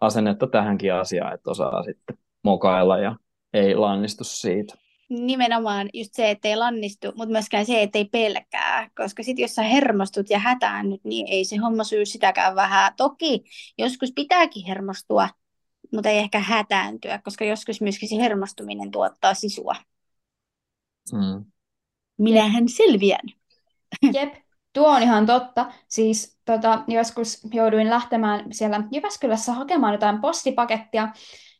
asennetta 0.00 0.46
tähänkin 0.46 0.94
asiaan, 0.94 1.34
että 1.34 1.50
osaa 1.50 1.82
sitten 1.82 2.18
mokailla 2.42 2.98
ja 2.98 3.16
ei 3.52 3.74
lannistu 3.74 4.24
siitä 4.24 4.74
nimenomaan 5.08 5.88
just 5.94 6.14
se, 6.14 6.30
ettei 6.30 6.56
lannistu, 6.56 7.06
mutta 7.06 7.32
myöskään 7.32 7.66
se, 7.66 7.82
ettei 7.82 8.04
pelkää. 8.04 8.90
Koska 8.96 9.22
sitten 9.22 9.42
jos 9.42 9.54
sä 9.54 9.62
hermostut 9.62 10.30
ja 10.30 10.38
hätäännyt, 10.38 11.04
niin 11.04 11.26
ei 11.28 11.44
se 11.44 11.56
homma 11.56 11.84
syy 11.84 12.06
sitäkään 12.06 12.54
vähän. 12.54 12.92
Toki 12.96 13.44
joskus 13.78 14.12
pitääkin 14.14 14.66
hermostua, 14.66 15.28
mutta 15.92 16.08
ei 16.08 16.18
ehkä 16.18 16.38
hätääntyä, 16.38 17.20
koska 17.24 17.44
joskus 17.44 17.80
myöskin 17.80 18.08
se 18.08 18.16
hermostuminen 18.16 18.90
tuottaa 18.90 19.34
sisua. 19.34 19.76
Mm. 21.12 21.44
Minähän 22.18 22.68
selviän. 22.68 23.20
Jep, 24.12 24.34
tuo 24.72 24.88
on 24.88 25.02
ihan 25.02 25.26
totta. 25.26 25.72
Siis 25.88 26.38
tota, 26.44 26.82
joskus 26.88 27.40
jouduin 27.52 27.90
lähtemään 27.90 28.52
siellä 28.52 28.82
Jyväskylässä 28.92 29.52
hakemaan 29.52 29.94
jotain 29.94 30.20
postipakettia, 30.20 31.08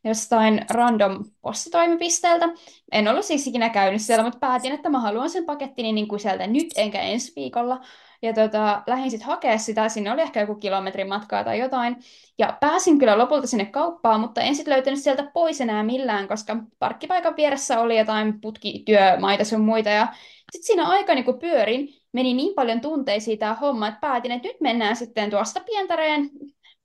jostain 0.05 0.67
random 0.71 1.25
postitoimipisteeltä. 1.41 2.49
En 2.93 3.09
ollut 3.09 3.25
siis 3.25 3.47
ikinä 3.47 3.69
käynyt 3.69 4.03
siellä, 4.03 4.25
mutta 4.25 4.39
päätin, 4.39 4.73
että 4.73 4.89
mä 4.89 5.01
haluan 5.01 5.31
sen 5.31 5.45
pakettini 5.45 5.93
niin 5.93 6.09
kuin 6.09 6.21
sieltä 6.21 6.47
nyt 6.47 6.67
enkä 6.77 7.01
ensi 7.01 7.33
viikolla. 7.37 7.81
Ja 8.23 8.33
tota, 8.33 8.83
lähdin 8.87 9.11
sitten 9.11 9.27
hakemaan 9.27 9.59
sitä, 9.59 9.89
sinne 9.89 10.13
oli 10.13 10.23
ehkä 10.23 10.41
joku 10.41 10.55
kilometrin 10.55 11.09
matkaa 11.09 11.45
tai 11.45 11.59
jotain. 11.59 11.97
Ja 12.39 12.57
pääsin 12.61 12.99
kyllä 12.99 13.19
lopulta 13.19 13.47
sinne 13.47 13.65
kauppaan, 13.65 14.21
mutta 14.21 14.41
en 14.41 14.55
sitten 14.55 14.75
löytänyt 14.75 15.01
sieltä 15.01 15.31
pois 15.35 15.61
enää 15.61 15.83
millään, 15.83 16.29
koska 16.29 16.57
parkkipaikan 16.79 17.37
vieressä 17.37 17.81
oli 17.81 17.99
jotain 17.99 18.41
putkityömaita 18.41 19.45
sun 19.45 19.61
muita. 19.61 19.91
Ja 19.91 20.09
sitten 20.53 20.67
siinä 20.67 20.89
aikani, 20.89 21.23
kun 21.23 21.39
pyörin, 21.39 21.89
meni 22.13 22.35
niin 22.35 22.55
paljon 22.55 22.81
tunteisiin 22.81 23.39
tämä 23.39 23.55
homma, 23.55 23.89
että 23.89 24.01
päätin, 24.01 24.33
että 24.33 24.49
nyt 24.49 24.61
mennään 24.61 24.97
sitten 24.97 25.31
tuosta 25.31 25.61
Pientareen 25.61 26.31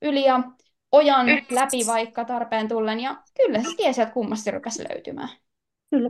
yli 0.01 0.23
ja 0.23 0.43
ojan 0.91 1.27
läpi 1.51 1.85
vaikka 1.87 2.25
tarpeen 2.25 2.67
tullen, 2.67 2.99
ja 2.99 3.23
kyllä 3.43 3.61
se 3.63 3.75
tiesi, 3.77 4.01
että 4.01 4.13
kummasti 4.13 4.51
rupesi 4.51 4.83
löytymään. 4.89 5.29
Kyllä. 5.89 6.09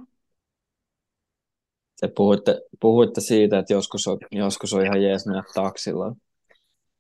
Te 2.02 2.08
puhuitte, 2.16 2.62
puhuitte 2.80 3.22
siitä, 3.22 3.60
että 3.60 3.74
joskus 3.74 4.08
on, 4.08 4.18
joskus 4.32 4.74
on 4.74 4.86
ihan 4.86 5.04
jees 5.04 5.26
mennä 5.26 5.44
taksilla, 5.54 6.16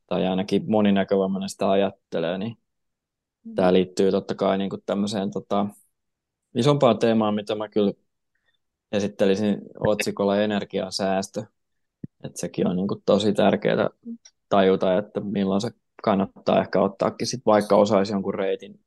tai 0.07 0.27
ainakin 0.27 0.63
moni 0.67 0.91
näkövammainen 0.91 1.49
sitä 1.49 1.71
ajattelee, 1.71 2.37
niin 2.37 2.57
mm. 3.43 3.55
tämä 3.55 3.73
liittyy 3.73 4.11
totta 4.11 4.35
kai 4.35 4.57
niin 4.57 4.69
kuin 4.69 4.83
tämmöiseen 4.85 5.31
tota, 5.31 5.65
isompaan 6.55 6.99
teemaan, 6.99 7.35
mitä 7.35 7.55
mä 7.55 7.69
kyllä 7.69 7.93
esittelisin 8.93 9.61
otsikolla 9.79 10.41
energiasäästö. 10.41 11.43
Että 12.23 12.41
sekin 12.41 12.67
on 12.67 12.75
niin 12.75 12.87
kuin 12.87 13.01
tosi 13.05 13.33
tärkeää 13.33 13.89
tajuta, 14.49 14.97
että 14.97 15.19
milloin 15.19 15.61
se 15.61 15.71
kannattaa 16.03 16.61
ehkä 16.61 16.81
ottaakin 16.81 17.27
sit 17.27 17.41
vaikka 17.45 17.75
osaisi 17.75 18.13
jonkun 18.13 18.33
reitin 18.33 18.79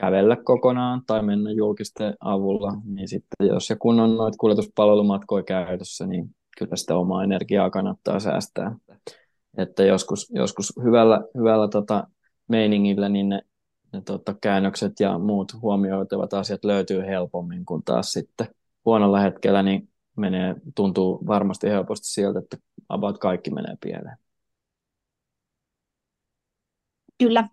kävellä 0.00 0.36
kokonaan 0.36 1.02
tai 1.06 1.22
mennä 1.22 1.50
julkisten 1.50 2.14
avulla, 2.20 2.72
niin 2.84 3.08
sitten 3.08 3.46
jos 3.46 3.70
ja 3.70 3.76
kun 3.76 4.00
on 4.00 4.16
noita 4.16 4.38
kuljetuspalvelumatkoja 4.40 5.44
käytössä, 5.44 6.06
niin 6.06 6.30
kyllä 6.58 6.76
sitä 6.76 6.96
omaa 6.96 7.24
energiaa 7.24 7.70
kannattaa 7.70 8.20
säästää. 8.20 8.76
Että 9.58 9.84
joskus, 9.84 10.30
joskus 10.30 10.72
hyvällä, 10.84 11.20
hyvällä 11.38 11.68
tota 11.68 12.08
meiningillä 12.48 13.08
niin 13.08 13.28
ne, 13.28 13.42
ne 13.92 14.00
tota 14.00 14.34
käännökset 14.40 15.00
ja 15.00 15.18
muut 15.18 15.52
huomioitavat 15.62 16.34
asiat 16.34 16.64
löytyy 16.64 17.06
helpommin 17.06 17.64
kuin 17.64 17.82
taas 17.84 18.12
sitten 18.12 18.46
huonolla 18.86 19.20
hetkellä 19.20 19.62
niin 19.62 19.88
menee, 20.16 20.54
tuntuu 20.74 21.26
varmasti 21.26 21.68
helposti 21.68 22.06
sieltä, 22.06 22.38
että 22.38 22.56
about 22.88 23.18
kaikki 23.18 23.50
menee 23.50 23.76
pieleen. 23.80 24.16
Kyllä. 27.18 27.48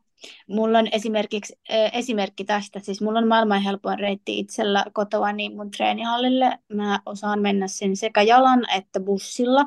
Mulla 0.48 0.80
on 0.80 0.88
esimerkiksi 0.92 1.56
äh, 1.72 1.92
esimerkki 1.94 2.44
tästä, 2.44 2.80
siis 2.80 3.02
mulla 3.02 3.20
on 3.20 3.28
maailman 3.28 3.62
helpoin 3.62 4.00
reitti 4.00 4.40
itsellä 4.40 4.86
kotoa 4.94 5.32
niin 5.32 5.56
mun 5.56 5.72
treenihallille. 5.72 6.60
Mä 6.74 7.00
osaan 7.06 7.42
mennä 7.42 7.68
sen 7.68 7.98
sekä 7.98 8.22
jalan 8.22 8.66
että 8.76 9.00
bussilla. 9.00 9.66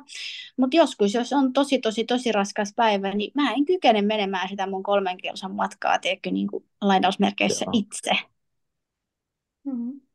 Mutta 0.57 0.77
joskus, 0.77 1.15
jos 1.15 1.33
on 1.33 1.53
tosi, 1.53 1.79
tosi, 1.79 2.05
tosi 2.05 2.33
raskas 2.33 2.73
päivä, 2.77 3.15
niin 3.15 3.31
mä 3.35 3.53
en 3.53 3.65
kykene 3.65 4.03
menemään 4.03 4.49
sitä 4.49 4.67
mun 4.67 4.83
kolmen 4.83 5.17
kilsan 5.17 5.55
matkaa, 5.55 5.99
tiedätkö, 5.99 6.31
niin 6.31 6.47
kuin 6.47 6.65
lainausmerkeissä 6.81 7.65
Joo. 7.65 7.73
itse. 7.75 8.11
Mm-hmm. 9.65 10.06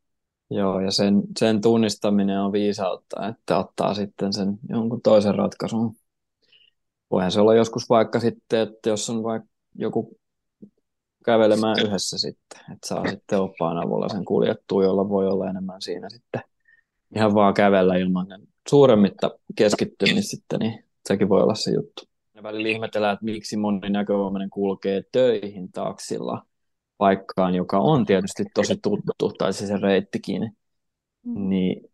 Joo, 0.54 0.80
ja 0.80 0.92
sen, 0.92 1.22
sen 1.40 1.62
tunnistaminen 1.62 2.42
on 2.42 2.52
viisautta, 2.52 3.28
että 3.28 3.58
ottaa 3.58 3.94
sitten 3.94 4.34
sen 4.34 4.60
jonkun 4.70 5.02
toisen 5.02 5.36
ratkaisun. 5.36 5.96
Voihan 7.12 7.32
se 7.32 7.42
olla 7.42 7.56
joskus 7.56 7.90
vaikka 7.90 8.20
sitten, 8.20 8.60
että 8.60 8.90
jos 8.90 9.10
on 9.10 9.24
vaikka 9.24 9.48
joku 9.76 10.18
kävelemään 11.26 11.76
yhdessä 11.86 12.18
sitten, 12.18 12.60
että 12.60 12.88
saa 12.88 13.10
sitten 13.10 13.40
oppaan 13.40 13.78
avulla 13.78 14.10
sen 14.10 14.26
kuljettua, 14.26 14.84
jolla 14.84 15.10
voi 15.10 15.28
olla 15.28 15.50
enemmän 15.50 15.82
siinä 15.82 16.10
sitten 16.10 16.42
ihan 17.16 17.34
vaan 17.34 17.54
kävellä 17.54 17.96
ilman 17.96 18.28
suuremmitta 18.70 19.32
keskittymistä 19.56 20.30
sitten, 20.30 20.60
niin 20.60 20.84
sekin 21.08 21.30
voi 21.30 21.42
olla 21.42 21.56
se 21.56 21.72
juttu. 21.72 22.04
Ja 22.36 22.44
välillä 22.44 22.70
ihmetellään, 22.70 23.14
että 23.14 23.26
miksi 23.26 23.58
moni 23.58 23.90
näkövammainen 23.90 24.50
kulkee 24.50 25.04
töihin 25.12 25.72
taksilla 25.72 26.46
paikkaan, 27.02 27.56
joka 27.56 27.80
on 27.80 28.06
tietysti 28.06 28.44
tosi 28.54 28.78
tuttu, 28.82 29.30
tai 29.38 29.54
siis 29.54 29.68
se 29.68 29.78
reittikin, 29.78 30.42
mm. 31.26 31.50
niin 31.50 31.92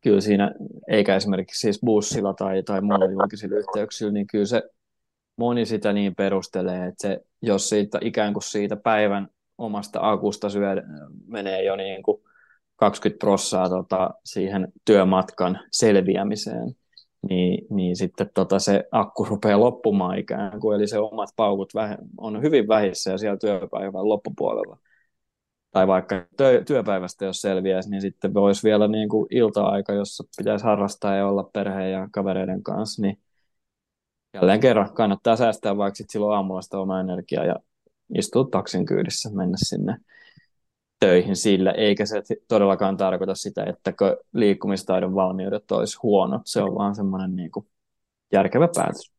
kyllä 0.00 0.20
siinä, 0.20 0.54
eikä 0.88 1.16
esimerkiksi 1.16 1.60
siis 1.60 1.80
bussilla 1.84 2.34
tai, 2.34 2.62
tai 2.62 2.80
muilla 2.80 3.04
julkisilla 3.04 3.56
yhteyksillä, 3.56 4.12
niin 4.12 4.26
kyllä 4.26 4.44
se 4.46 4.62
moni 5.36 5.66
sitä 5.66 5.92
niin 5.92 6.14
perustelee, 6.14 6.86
että 6.86 7.02
se, 7.02 7.20
jos 7.42 7.68
siitä 7.68 7.98
ikään 8.02 8.32
kuin 8.32 8.42
siitä 8.42 8.76
päivän 8.76 9.28
omasta 9.58 10.10
akusta 10.10 10.50
syö, 10.50 10.82
menee 11.26 11.64
jo 11.64 11.76
niin 11.76 12.02
kuin 12.02 12.22
20 12.76 13.24
prossaa 13.24 13.68
tota, 13.68 14.10
siihen 14.24 14.72
työmatkan 14.84 15.60
selviämiseen, 15.72 16.76
niin, 17.28 17.66
niin 17.70 17.96
sitten 17.96 18.30
tota 18.34 18.58
se 18.58 18.84
akku 18.90 19.24
rupeaa 19.24 19.60
loppumaan 19.60 20.18
ikään 20.18 20.60
kuin, 20.60 20.76
eli 20.76 20.88
se 20.88 20.98
omat 20.98 21.28
paukut 21.36 21.72
väh- 21.76 22.04
on 22.18 22.42
hyvin 22.42 22.68
vähissä 22.68 23.10
ja 23.10 23.18
siellä 23.18 23.38
työpäivän 23.38 24.08
loppupuolella. 24.08 24.78
Tai 25.70 25.86
vaikka 25.86 26.26
työ, 26.36 26.64
työpäivästä 26.64 27.24
jos 27.24 27.40
selviäisi, 27.40 27.90
niin 27.90 28.00
sitten 28.00 28.34
voisi 28.34 28.62
vielä 28.62 28.88
niin 28.88 29.08
kuin 29.08 29.26
ilta-aika, 29.30 29.92
jossa 29.92 30.24
pitäisi 30.36 30.64
harrastaa 30.64 31.16
ja 31.16 31.28
olla 31.28 31.50
perheen 31.52 31.92
ja 31.92 32.08
kavereiden 32.12 32.62
kanssa, 32.62 33.02
niin 33.02 33.18
jälleen 34.34 34.60
kerran 34.60 34.94
kannattaa 34.94 35.36
säästää 35.36 35.76
vaikka 35.76 36.04
silloin 36.08 36.36
aamulla 36.36 36.62
sitä 36.62 36.78
omaa 36.78 37.00
energiaa 37.00 37.44
ja 37.44 37.54
istua 38.18 38.48
taksin 38.50 38.86
kyydissä, 38.86 39.30
mennä 39.30 39.56
sinne 39.56 39.96
töihin 41.00 41.36
sillä, 41.36 41.70
eikä 41.70 42.06
se 42.06 42.22
todellakaan 42.48 42.96
tarkoita 42.96 43.34
sitä, 43.34 43.64
että 43.64 43.92
liikkumistaidon 44.32 45.14
valmiudet 45.14 45.72
olisi 45.72 45.98
huonot. 46.02 46.42
Se 46.44 46.62
on 46.62 46.74
vaan 46.74 46.94
semmoinen 46.94 47.36
niin 47.36 47.50
kuin 47.50 47.66
järkevä 48.32 48.68
päätös. 48.76 49.12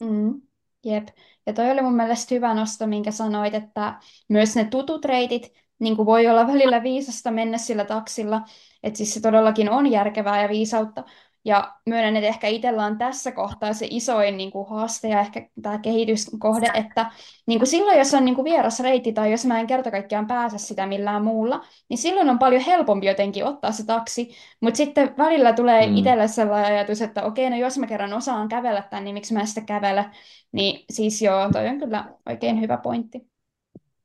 Mm, 0.00 0.40
jep. 0.84 1.08
Ja 1.46 1.52
toi 1.52 1.70
oli 1.70 1.82
mun 1.82 1.96
mielestä 1.96 2.34
hyvä 2.34 2.54
nosto, 2.54 2.86
minkä 2.86 3.10
sanoit, 3.10 3.54
että 3.54 4.00
myös 4.28 4.56
ne 4.56 4.64
tutut 4.64 5.04
reitit, 5.04 5.52
niin 5.78 5.96
kuin 5.96 6.06
voi 6.06 6.26
olla 6.28 6.46
välillä 6.46 6.82
viisasta 6.82 7.30
mennä 7.30 7.58
sillä 7.58 7.84
taksilla, 7.84 8.42
että 8.82 8.96
siis 8.96 9.14
se 9.14 9.20
todellakin 9.20 9.70
on 9.70 9.86
järkevää 9.86 10.42
ja 10.42 10.48
viisautta, 10.48 11.04
ja 11.44 11.74
myönnän, 11.86 12.16
että 12.16 12.28
ehkä 12.28 12.48
itsellä 12.48 12.84
on 12.84 12.98
tässä 12.98 13.32
kohtaa 13.32 13.72
se 13.72 13.86
isoin 13.90 14.36
niin 14.36 14.50
kuin, 14.50 14.68
haaste 14.68 15.08
ja 15.08 15.20
ehkä 15.20 15.48
tämä 15.62 15.78
kehityskohde, 15.78 16.70
että 16.74 17.10
niin 17.46 17.58
kuin 17.58 17.66
silloin, 17.66 17.98
jos 17.98 18.14
on 18.14 18.24
niin 18.24 18.34
kuin, 18.34 18.44
vieras 18.44 18.80
reitti 18.80 19.12
tai 19.12 19.30
jos 19.30 19.46
mä 19.46 19.60
en 19.60 19.66
kerta 19.66 19.90
kaikkiaan 19.90 20.26
pääse 20.26 20.58
sitä 20.58 20.86
millään 20.86 21.24
muulla, 21.24 21.60
niin 21.88 21.98
silloin 21.98 22.30
on 22.30 22.38
paljon 22.38 22.62
helpompi 22.62 23.06
jotenkin 23.06 23.44
ottaa 23.44 23.72
se 23.72 23.86
taksi. 23.86 24.30
Mutta 24.60 24.76
sitten 24.76 25.14
välillä 25.18 25.52
tulee 25.52 25.86
mm. 25.86 25.96
itselle 25.96 26.28
sellainen 26.28 26.72
ajatus, 26.72 27.02
että 27.02 27.22
okei, 27.22 27.50
no 27.50 27.56
jos 27.56 27.78
mä 27.78 27.86
kerran 27.86 28.12
osaan 28.12 28.48
kävellä 28.48 28.82
tämän, 28.82 29.04
niin 29.04 29.14
miksi 29.14 29.34
mä 29.34 29.46
sitä 29.46 29.60
kävele? 29.60 30.06
Niin 30.52 30.84
siis 30.90 31.22
joo, 31.22 31.50
toi 31.52 31.68
on 31.68 31.78
kyllä 31.78 32.04
oikein 32.28 32.60
hyvä 32.60 32.76
pointti. 32.76 33.30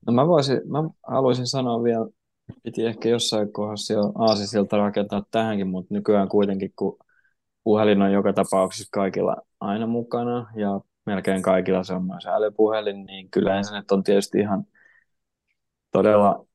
No 0.08 0.14
mä, 0.14 0.28
voisin, 0.28 0.62
mä 0.66 0.84
haluaisin 1.08 1.48
sanoa 1.48 1.84
vielä, 1.84 2.08
piti 2.64 2.86
ehkä 2.86 3.10
jossain 3.10 3.54
kohdassa 3.54 3.94
jo 3.94 4.12
aasisilta 4.16 4.78
rakentaa 4.78 5.24
tähänkin, 5.32 5.68
mutta 5.68 5.94
nykyään 5.94 6.30
kuitenkin, 6.30 6.74
kun 6.76 6.98
puhelin 7.66 8.02
on 8.02 8.12
joka 8.12 8.34
tapauksessa 8.34 8.90
kaikilla 8.92 9.36
aina 9.60 9.88
mukana 9.88 10.52
ja 10.56 10.82
melkein 11.06 11.42
kaikilla 11.42 11.84
se 11.84 11.94
on 11.94 12.06
myös 12.06 12.26
älypuhelin, 12.26 13.06
niin 13.06 13.32
kyllä 13.32 13.58
internet 13.58 13.92
on 13.92 14.04
tietysti 14.04 14.40
ihan 14.40 14.66
todella 15.92 16.46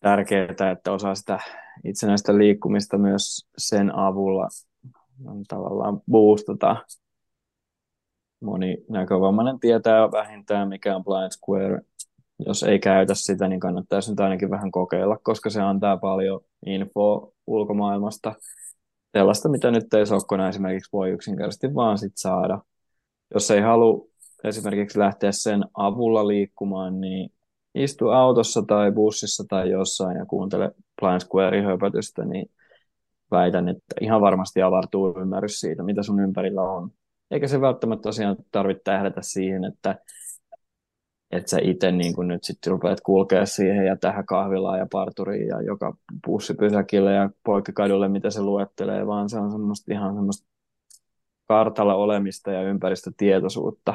tärkeää, 0.00 0.70
että 0.72 0.92
osaa 0.92 1.14
sitä 1.14 1.38
itsenäistä 1.84 2.38
liikkumista 2.38 2.98
myös 2.98 3.48
sen 3.58 3.94
avulla 3.94 4.48
tavallaan 5.48 6.00
boostata. 6.10 6.76
Moni 8.40 8.76
näkövammainen 8.90 9.60
tietää 9.60 10.12
vähintään, 10.12 10.68
mikä 10.68 10.96
on 10.96 11.04
Blind 11.04 11.30
Square. 11.30 11.80
Jos 12.46 12.62
ei 12.62 12.78
käytä 12.78 13.14
sitä, 13.14 13.48
niin 13.48 13.60
kannattaisi 13.60 14.10
nyt 14.10 14.20
ainakin 14.20 14.50
vähän 14.50 14.70
kokeilla, 14.70 15.18
koska 15.22 15.50
se 15.50 15.62
antaa 15.62 15.96
paljon 15.96 16.40
infoa 16.66 17.32
ulkomaailmasta– 17.46 18.34
sellaista, 19.14 19.48
mitä 19.48 19.70
nyt 19.70 19.94
ei 19.94 20.06
sokkona 20.06 20.48
esimerkiksi 20.48 20.92
voi 20.92 21.10
yksinkertaisesti 21.10 21.74
vaan 21.74 21.98
sit 21.98 22.12
saada. 22.16 22.60
Jos 23.34 23.50
ei 23.50 23.60
halua 23.60 24.06
esimerkiksi 24.44 24.98
lähteä 24.98 25.32
sen 25.32 25.64
avulla 25.74 26.28
liikkumaan, 26.28 27.00
niin 27.00 27.32
istu 27.74 28.08
autossa 28.08 28.62
tai 28.62 28.92
bussissa 28.92 29.44
tai 29.48 29.70
jossain 29.70 30.16
ja 30.16 30.26
kuuntele 30.26 30.70
Blind 31.00 31.20
Squarein 31.20 31.64
höpötystä, 31.64 32.24
niin 32.24 32.50
väitän, 33.30 33.68
että 33.68 33.94
ihan 34.00 34.20
varmasti 34.20 34.62
avartuu 34.62 35.20
ymmärrys 35.20 35.60
siitä, 35.60 35.82
mitä 35.82 36.02
sun 36.02 36.20
ympärillä 36.20 36.62
on. 36.62 36.90
Eikä 37.30 37.48
se 37.48 37.60
välttämättä 37.60 38.02
tosiaan 38.02 38.36
tarvitse 38.52 38.82
tähdätä 38.84 39.22
siihen, 39.22 39.64
että 39.64 39.98
että 41.36 41.50
sä 41.50 41.58
itse 41.62 41.92
niin 41.92 42.14
kun 42.14 42.28
nyt 42.28 42.44
sitten 42.44 42.70
rupeat 42.70 43.00
kulkea 43.00 43.46
siihen 43.46 43.86
ja 43.86 43.96
tähän 43.96 44.26
kahvilaan 44.26 44.78
ja 44.78 44.86
parturiin 44.92 45.48
ja 45.48 45.62
joka 45.62 45.96
bussipysäkille 46.26 47.12
ja 47.12 47.30
poikkikadulle, 47.44 48.08
mitä 48.08 48.30
se 48.30 48.42
luettelee, 48.42 49.06
vaan 49.06 49.28
se 49.28 49.38
on 49.38 49.50
semmoista 49.50 49.92
ihan 49.92 50.14
semmoista 50.14 50.46
kartalla 51.48 51.94
olemista 51.94 52.50
ja 52.50 52.62
ympäristötietoisuutta, 52.62 53.94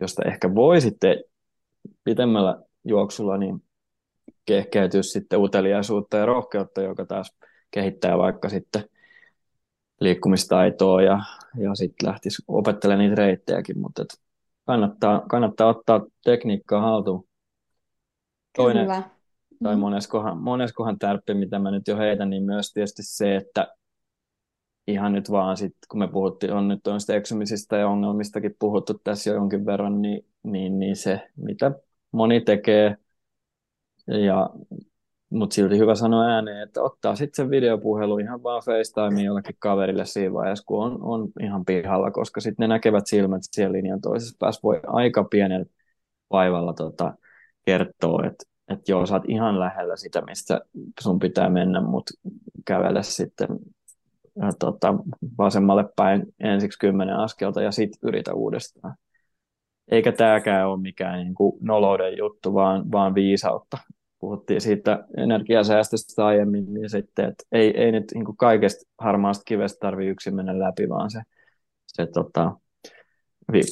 josta 0.00 0.22
ehkä 0.26 0.54
voi 0.54 0.80
sitten 0.80 1.24
pitemmällä 2.04 2.62
juoksulla 2.84 3.36
niin 3.36 3.62
kehkeytyä 4.46 5.02
sitten 5.02 5.40
uteliaisuutta 5.40 6.16
ja 6.16 6.26
rohkeutta, 6.26 6.82
joka 6.82 7.06
taas 7.06 7.36
kehittää 7.70 8.18
vaikka 8.18 8.48
sitten 8.48 8.84
liikkumistaitoa 10.00 11.02
ja, 11.02 11.20
ja 11.58 11.74
sitten 11.74 12.08
lähtisi 12.08 12.42
opettelemaan 12.48 13.08
niitä 13.08 13.22
reittejäkin, 13.22 13.78
mutta 13.78 14.02
et 14.02 14.29
kannattaa, 14.70 15.22
kannattaa 15.28 15.68
ottaa 15.68 16.06
tekniikkaa 16.24 16.80
haltuun. 16.80 17.28
Toinen, 18.56 18.86
Kyllä. 18.86 19.02
tai 19.64 19.76
mm. 19.76 19.80
moneskohan, 19.80 20.38
moneskohan 20.38 20.98
tärppi, 20.98 21.34
mitä 21.34 21.58
mä 21.58 21.70
nyt 21.70 21.88
jo 21.88 21.96
heitän, 21.96 22.30
niin 22.30 22.42
myös 22.42 22.72
tietysti 22.72 23.02
se, 23.02 23.36
että 23.36 23.68
ihan 24.86 25.12
nyt 25.12 25.30
vaan 25.30 25.56
sit, 25.56 25.76
kun 25.90 25.98
me 25.98 26.08
puhuttiin, 26.08 26.52
on 26.52 26.68
nyt 26.68 26.86
on 26.86 27.00
eksymisistä 27.14 27.76
ja 27.76 27.88
ongelmistakin 27.88 28.56
puhuttu 28.58 29.00
tässä 29.04 29.30
jo 29.30 29.36
jonkin 29.36 29.66
verran, 29.66 30.02
niin, 30.02 30.26
niin, 30.42 30.78
niin 30.78 30.96
se, 30.96 31.28
mitä 31.36 31.72
moni 32.12 32.40
tekee 32.40 32.96
ja 34.06 34.50
mutta 35.30 35.54
silti 35.54 35.78
hyvä 35.78 35.94
sanoa 35.94 36.26
ääneen, 36.26 36.62
että 36.62 36.82
ottaa 36.82 37.16
sitten 37.16 37.44
sen 37.44 37.50
videopuhelu 37.50 38.18
ihan 38.18 38.42
vaan 38.42 38.62
FaceTime 38.64 39.22
jollekin 39.22 39.56
kaverille 39.58 40.06
siinä 40.06 40.34
vaiheessa, 40.34 40.64
kun 40.66 40.84
on, 40.84 40.98
on 41.02 41.28
ihan 41.40 41.64
pihalla, 41.64 42.10
koska 42.10 42.40
sitten 42.40 42.64
ne 42.64 42.74
näkevät 42.74 43.06
silmät 43.06 43.42
siellä 43.52 43.72
linjan 43.72 44.00
toisessa 44.00 44.36
päässä 44.40 44.60
voi 44.62 44.80
aika 44.86 45.24
pienellä 45.24 45.66
vaivalla 46.30 46.72
tota, 46.72 47.14
kertoa, 47.66 48.26
että 48.26 48.50
että 48.70 48.92
joo, 48.92 49.06
sä 49.06 49.14
oot 49.14 49.28
ihan 49.28 49.60
lähellä 49.60 49.96
sitä, 49.96 50.20
mistä 50.20 50.60
sun 51.00 51.18
pitää 51.18 51.48
mennä, 51.48 51.80
mutta 51.80 52.12
kävele 52.66 53.02
sitten 53.02 53.48
ja, 54.36 54.52
tota, 54.58 54.94
vasemmalle 55.38 55.84
päin 55.96 56.26
ensiksi 56.40 56.78
kymmenen 56.78 57.16
askelta 57.16 57.62
ja 57.62 57.70
sitten 57.70 58.08
yritä 58.08 58.34
uudestaan. 58.34 58.94
Eikä 59.90 60.12
tämäkään 60.12 60.68
ole 60.68 60.80
mikään 60.80 61.18
niin 61.18 61.34
kuin 61.34 61.56
nolouden 61.60 62.18
juttu, 62.18 62.54
vaan, 62.54 62.92
vaan 62.92 63.14
viisautta. 63.14 63.78
Puhuttiin 64.20 64.60
siitä 64.60 65.04
energiasäästöstä 65.16 66.26
aiemmin, 66.26 66.74
niin 66.74 66.90
sitten, 66.90 67.28
että 67.28 67.44
ei, 67.52 67.82
ei 67.82 67.92
nyt 67.92 68.04
niin 68.14 68.36
kaikesta 68.36 68.90
harmaasta 68.98 69.42
kivestä 69.44 69.78
tarvitse 69.80 70.10
yksin 70.10 70.34
mennä 70.34 70.58
läpi, 70.58 70.88
vaan 70.88 71.10
se, 71.10 71.20
se 71.86 72.06
tota, 72.06 72.56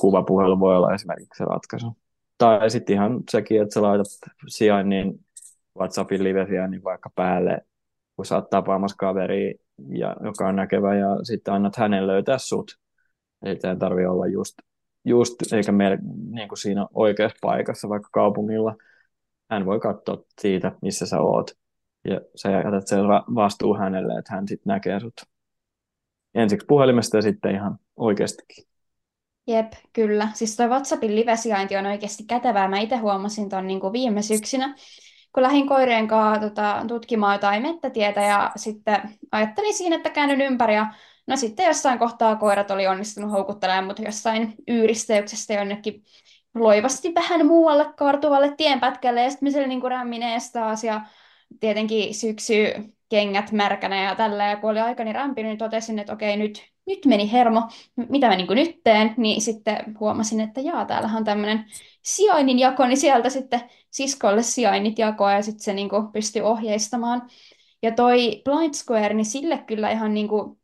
kuvapuhelu 0.00 0.60
voi 0.60 0.76
olla 0.76 0.94
esimerkiksi 0.94 1.38
se 1.38 1.44
ratkaisu. 1.44 1.96
Tai 2.38 2.70
sitten 2.70 2.94
ihan 2.94 3.20
sekin, 3.30 3.62
että 3.62 3.74
sä 3.74 3.82
laitat 3.82 4.06
sijainnin 4.46 5.20
WhatsAppin 5.78 6.24
live-sijainnin 6.24 6.84
vaikka 6.84 7.10
päälle, 7.14 7.60
kun 8.16 8.26
sä 8.26 8.34
oot 8.34 8.50
tapaamassa 8.50 8.96
kaveria, 8.96 9.54
ja, 9.88 10.16
joka 10.24 10.48
on 10.48 10.56
näkevä, 10.56 10.94
ja 10.94 11.06
sitten 11.22 11.54
annat 11.54 11.76
hänen 11.76 12.06
löytää 12.06 12.38
sut. 12.38 12.78
Ei 13.44 13.56
tämä 13.56 13.76
tarvi 13.76 14.06
olla 14.06 14.26
just, 14.26 14.54
just 15.04 15.52
eikä 15.52 15.72
meillä 15.72 15.98
niin 16.30 16.48
kuin 16.48 16.58
siinä 16.58 16.86
oikeassa 16.94 17.38
paikassa, 17.40 17.88
vaikka 17.88 18.08
kaupungilla. 18.12 18.74
Hän 19.50 19.66
voi 19.66 19.80
katsoa 19.80 20.22
siitä, 20.40 20.72
missä 20.82 21.06
sä 21.06 21.20
oot. 21.20 21.50
Ja 22.04 22.20
sä 22.36 22.50
jätät 22.50 22.86
sen 22.86 23.00
vastuu 23.34 23.76
hänelle, 23.76 24.18
että 24.18 24.34
hän 24.34 24.48
sitten 24.48 24.70
näkee 24.70 25.00
sut 25.00 25.22
ensiksi 26.34 26.66
puhelimesta 26.66 27.16
ja 27.16 27.22
sitten 27.22 27.54
ihan 27.54 27.78
oikeastikin. 27.96 28.64
Jep, 29.46 29.72
kyllä. 29.92 30.28
Siis 30.34 30.56
tuo 30.56 30.66
WhatsAppin 30.66 31.16
live-sijainti 31.16 31.76
on 31.76 31.86
oikeasti 31.86 32.24
kätevää. 32.24 32.68
Mä 32.68 32.78
itse 32.78 32.96
huomasin 32.96 33.48
tuon 33.48 33.66
niin 33.66 33.80
viime 33.92 34.22
syksynä, 34.22 34.74
kun 35.34 35.42
lähdin 35.42 35.68
koirien 35.68 36.08
kanssa 36.08 36.48
tota, 36.48 36.84
tutkimaan 36.88 37.34
jotain 37.34 37.62
mettätietä 37.62 38.22
ja 38.22 38.50
sitten 38.56 39.00
ajattelin 39.32 39.74
siinä, 39.74 39.96
että 39.96 40.10
käännyn 40.10 40.40
ympäri 40.40 40.74
ja 40.74 40.86
no 41.26 41.36
sitten 41.36 41.66
jossain 41.66 41.98
kohtaa 41.98 42.36
koirat 42.36 42.70
oli 42.70 42.86
onnistunut 42.86 43.32
houkuttelemaan 43.32 43.84
mut 43.84 43.98
jossain 43.98 44.54
yyristeyksestä 44.68 45.54
jonnekin 45.54 46.04
loivasti 46.54 47.14
vähän 47.14 47.46
muualle 47.46 47.86
kaartuvalle 47.96 48.54
tienpätkälle. 48.56 49.22
Ja 49.22 49.30
sitten 49.30 49.46
me 49.46 49.50
siellä 49.50 49.68
niin 49.68 49.82
rämmin 49.82 50.22
taas 50.52 50.84
ja 50.84 51.00
tietenkin 51.60 52.14
syksy 52.14 52.64
kengät 53.08 53.52
märkänä 53.52 54.02
ja 54.02 54.14
tällä. 54.14 54.46
Ja 54.46 54.56
kun 54.56 54.70
oli 54.70 54.80
aikani 54.80 55.12
rämpinyt, 55.12 55.50
niin 55.50 55.58
totesin, 55.58 55.98
että 55.98 56.12
okei, 56.12 56.36
nyt, 56.36 56.64
nyt 56.86 57.06
meni 57.06 57.32
hermo, 57.32 57.62
mitä 58.08 58.28
mä 58.28 58.36
niin 58.36 58.48
nyt 58.50 58.80
teen, 58.84 59.14
niin 59.16 59.40
sitten 59.40 59.76
huomasin, 60.00 60.40
että 60.40 60.60
jaa, 60.60 60.84
täällähän 60.84 61.18
on 61.18 61.24
tämmöinen 61.24 61.64
sijainnin 62.02 62.58
jako, 62.58 62.86
niin 62.86 62.96
sieltä 62.96 63.30
sitten 63.30 63.60
siskolle 63.90 64.42
sijainnit 64.42 64.98
jakoa 64.98 65.32
ja 65.32 65.42
sitten 65.42 65.64
se 65.64 65.72
niin 65.72 65.90
pystyi 66.12 66.42
ohjeistamaan. 66.42 67.28
Ja 67.82 67.92
toi 67.92 68.42
Blind 68.44 68.74
Square, 68.74 69.14
niin 69.14 69.24
sille 69.24 69.58
kyllä 69.58 69.90
ihan 69.90 70.14
niin 70.14 70.28
kuin 70.28 70.58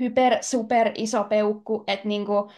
hyper, 0.00 0.38
super 0.40 0.92
iso 0.94 1.24
peukku, 1.24 1.84
että 1.86 2.08
niin 2.08 2.26
kuin, 2.26 2.50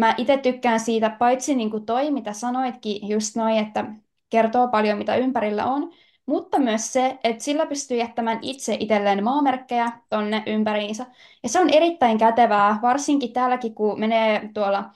mä 0.00 0.14
itse 0.18 0.36
tykkään 0.36 0.80
siitä, 0.80 1.10
paitsi 1.10 1.54
niin 1.54 1.70
kuin 1.70 1.86
toi, 1.86 2.10
mitä 2.10 2.32
sanoitkin 2.32 3.08
just 3.08 3.36
noin, 3.36 3.58
että 3.58 3.84
kertoo 4.30 4.68
paljon, 4.68 4.98
mitä 4.98 5.16
ympärillä 5.16 5.64
on, 5.66 5.92
mutta 6.26 6.58
myös 6.58 6.92
se, 6.92 7.18
että 7.24 7.44
sillä 7.44 7.66
pystyy 7.66 7.96
jättämään 7.96 8.38
itse 8.42 8.76
itselleen 8.80 9.24
maamerkkejä 9.24 9.92
tonne 10.10 10.42
ympäriinsä. 10.46 11.06
Ja 11.42 11.48
se 11.48 11.60
on 11.60 11.70
erittäin 11.70 12.18
kätevää, 12.18 12.78
varsinkin 12.82 13.32
täälläkin, 13.32 13.74
kun 13.74 14.00
menee 14.00 14.50
tuolla 14.54 14.90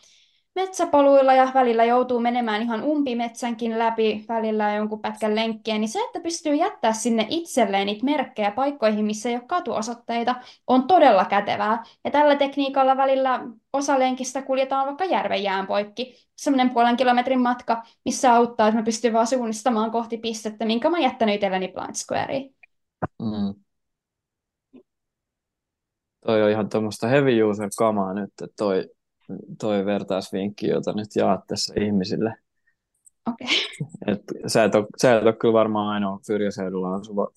metsäpoluilla 0.61 1.35
ja 1.35 1.51
välillä 1.55 1.85
joutuu 1.85 2.21
menemään 2.21 2.63
ihan 2.63 2.83
umpimetsänkin 2.83 3.79
läpi 3.79 4.25
välillä 4.29 4.75
jonkun 4.75 5.01
pätkän 5.01 5.35
lenkkiä, 5.35 5.79
niin 5.79 5.89
se, 5.89 5.99
että 6.07 6.21
pystyy 6.21 6.55
jättää 6.55 6.93
sinne 6.93 7.27
itselleen 7.31 7.87
niitä 7.87 8.05
merkkejä 8.05 8.51
paikkoihin, 8.51 9.05
missä 9.05 9.29
ei 9.29 9.35
ole 9.35 9.45
katuosoitteita, 9.47 10.35
on 10.67 10.87
todella 10.87 11.25
kätevää. 11.25 11.83
Ja 12.05 12.11
tällä 12.11 12.37
tekniikalla 12.37 12.97
välillä 12.97 13.41
osa 13.73 13.99
lenkistä 13.99 14.43
kuljetaan 14.43 14.87
vaikka 14.87 15.05
järven 15.05 15.43
jään 15.43 15.67
poikki, 15.67 16.15
semmoinen 16.37 16.71
puolen 16.71 16.97
kilometrin 16.97 17.41
matka, 17.41 17.83
missä 18.05 18.35
auttaa, 18.35 18.69
että 18.69 18.81
mä 18.81 18.85
pystyn 18.85 19.13
vaan 19.13 19.27
suunnistamaan 19.27 19.91
kohti 19.91 20.19
pistettä, 20.19 20.65
minkä 20.65 20.91
mä 20.91 20.97
oon 20.97 21.03
jättänyt 21.03 21.35
itselleni 21.35 21.69
Blind 21.69 21.95
Squareen. 21.95 22.51
Mm. 23.23 23.55
Toi 26.27 26.43
on 26.43 26.51
ihan 26.51 26.69
tuommoista 26.69 27.09
heavy 27.09 27.43
user 27.43 27.69
kamaa 27.79 28.15
nyt, 28.15 28.25
että 28.25 28.47
toi 28.57 28.85
toi 29.61 29.87
vertaisvinkki, 29.87 30.69
jota 30.69 30.93
nyt 30.93 31.09
jaat 31.17 31.41
tässä 31.47 31.75
ihmisille. 31.81 32.35
Okay. 33.29 33.49
Et 34.07 34.23
sä, 34.47 34.65
et 34.65 34.75
ole, 34.75 34.87
sä 35.03 35.17
et 35.17 35.23
ole 35.23 35.33
kyllä 35.33 35.53
varmaan 35.53 35.89
ainoa 35.89 36.21
Fyrjäseudulla 36.27 36.95
asuva 36.95 37.29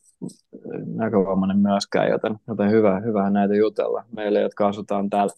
näkövammainen 0.85 1.59
myöskään, 1.59 2.09
joten, 2.09 2.39
joten 2.47 2.71
hyvä, 2.71 2.99
hyvä 2.99 3.29
näitä 3.29 3.55
jutella. 3.55 4.03
Meille, 4.15 4.41
jotka 4.41 4.67
asutaan 4.67 5.09
täällä 5.09 5.33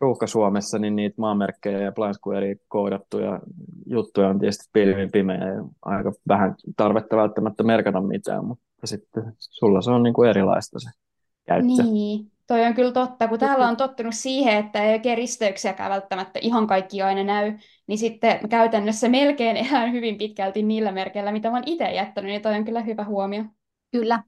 Ruuhka-Suomessa, 0.00 0.78
niin 0.78 0.96
niitä 0.96 1.14
maamerkkejä 1.18 1.78
ja 1.78 1.92
Squarea 2.12 2.54
koodattuja 2.68 3.40
juttuja 3.86 4.28
on 4.28 4.38
tietysti 4.38 4.70
pilvin 4.72 5.10
pimeä 5.12 5.54
ja 5.54 5.64
aika 5.82 6.12
vähän 6.28 6.54
tarvetta 6.76 7.16
välttämättä 7.16 7.62
merkata 7.62 8.00
mitään, 8.00 8.44
mutta 8.44 8.64
sitten 8.84 9.32
sulla 9.38 9.82
se 9.82 9.90
on 9.90 10.02
niin 10.02 10.14
kuin 10.14 10.30
erilaista 10.30 10.78
se 10.78 10.90
käyttö. 11.46 11.82
Niin, 11.82 12.30
Toi 12.46 12.64
on 12.64 12.74
kyllä 12.74 12.92
totta, 12.92 13.28
kun 13.28 13.38
täällä 13.38 13.68
on 13.68 13.76
tottunut 13.76 14.14
siihen, 14.14 14.56
että 14.56 14.82
ei 14.84 14.92
oikein 14.92 15.18
risteyksiäkään 15.18 15.90
välttämättä 15.90 16.38
ihan 16.42 16.66
kaikki 16.66 17.02
aina 17.02 17.24
näy, 17.24 17.58
niin 17.86 17.98
sitten 17.98 18.48
käytännössä 18.48 19.08
melkein 19.08 19.56
elän 19.56 19.92
hyvin 19.92 20.18
pitkälti 20.18 20.62
niillä 20.62 20.92
merkeillä, 20.92 21.32
mitä 21.32 21.50
olen 21.50 21.62
itse 21.66 21.84
jättänyt, 21.84 22.30
niin 22.30 22.42
toi 22.42 22.54
on 22.54 22.64
kyllä 22.64 22.80
hyvä 22.80 23.04
huomio. 23.04 23.44
Kyllä. 23.92 24.22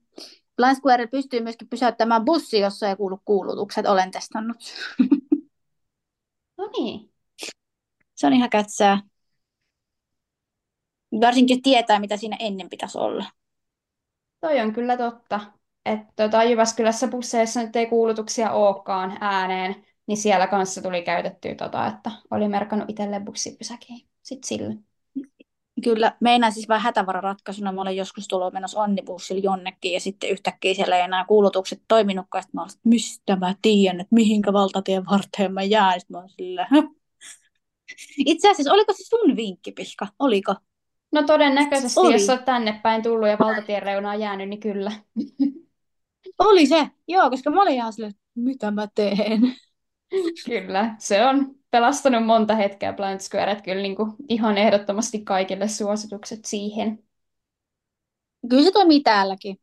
Blind 0.56 0.76
Square 0.76 1.06
pystyy 1.06 1.40
myöskin 1.40 1.68
pysäyttämään 1.68 2.24
bussi, 2.24 2.58
jossa 2.58 2.88
ei 2.88 2.96
kuulu 2.96 3.20
kuulutukset, 3.24 3.86
olen 3.86 4.10
testannut. 4.10 4.56
No 6.58 6.70
niin. 6.78 7.12
Se 8.14 8.26
on 8.26 8.32
ihan 8.32 8.50
kätsää. 8.50 9.00
Varsinkin 11.20 11.62
tietää, 11.62 12.00
mitä 12.00 12.16
siinä 12.16 12.36
ennen 12.40 12.70
pitäisi 12.70 12.98
olla. 12.98 13.24
Toi 14.40 14.60
on 14.60 14.72
kyllä 14.72 14.96
totta 14.96 15.40
että 15.86 16.12
tota, 16.16 16.44
Jyväskylässä 16.44 17.08
busseissa 17.08 17.62
nyt 17.62 17.76
ei 17.76 17.86
kuulutuksia 17.86 18.52
olekaan 18.52 19.18
ääneen, 19.20 19.84
niin 20.06 20.16
siellä 20.16 20.46
kanssa 20.46 20.82
tuli 20.82 21.02
käytettyä, 21.02 21.54
tota, 21.54 21.86
että 21.86 22.10
oli 22.30 22.48
merkannut 22.48 22.90
itselle 22.90 23.20
bussipysäkiin. 23.20 24.08
Sitten 24.22 24.48
sillä. 24.48 24.74
Kyllä, 25.84 26.12
meinaan 26.20 26.52
siis 26.52 26.68
vähän 26.68 26.82
hätävararatkaisuna. 26.82 27.72
Mä 27.72 27.80
olen 27.80 27.96
joskus 27.96 28.28
tullut 28.28 28.52
menossa 28.52 28.80
onnibussilla 28.80 29.40
jonnekin 29.44 29.92
ja 29.92 30.00
sitten 30.00 30.30
yhtäkkiä 30.30 30.74
siellä 30.74 30.96
ei 30.96 31.02
enää 31.02 31.24
kuulutukset 31.24 31.82
toiminutkaan. 31.88 32.42
Sitten 32.42 32.58
mä 32.58 32.62
olen, 32.62 32.70
että 32.70 32.88
mistä 32.88 33.36
mä 33.36 33.54
tiedän, 33.62 34.00
että 34.00 34.14
mihinkä 34.14 34.52
valtatien 34.52 35.06
varteen 35.10 35.54
mä 35.54 35.62
jään. 35.62 36.00
Sitten 36.00 36.14
mä 36.14 36.18
olen 36.18 36.30
sillä, 36.30 36.68
Itse 38.18 38.50
asiassa, 38.50 38.72
oliko 38.72 38.92
se 38.92 39.04
sun 39.04 39.36
vinkki, 39.36 39.72
Pihka? 39.72 40.06
Oliko? 40.18 40.54
No 41.12 41.22
todennäköisesti, 41.22 42.00
Oli. 42.00 42.12
jos 42.12 42.28
olet 42.28 42.44
tänne 42.44 42.80
päin 42.82 43.02
tullut 43.02 43.28
ja 43.28 43.38
valtatien 43.38 43.82
reunaan 43.82 44.20
jäänyt, 44.20 44.48
niin 44.48 44.60
kyllä. 44.60 44.92
Oli 46.38 46.66
se, 46.66 46.90
joo, 47.08 47.30
koska 47.30 47.50
mä 47.50 47.62
olin 47.62 47.74
ihan 47.74 47.92
silleen, 47.92 48.14
mitä 48.34 48.70
mä 48.70 48.88
teen. 48.94 49.40
Kyllä, 50.46 50.94
se 50.98 51.26
on 51.26 51.54
pelastanut 51.70 52.26
monta 52.26 52.54
hetkeä 52.54 52.92
Blind 52.92 53.20
Square, 53.20 53.52
että 53.52 53.64
kyllä 53.64 53.82
niin 53.82 53.96
kuin 53.96 54.12
ihan 54.28 54.58
ehdottomasti 54.58 55.20
kaikille 55.24 55.68
suositukset 55.68 56.44
siihen. 56.44 56.98
Kyllä 58.50 58.62
se 58.64 58.70
toimii 58.72 59.00
täälläkin, 59.00 59.60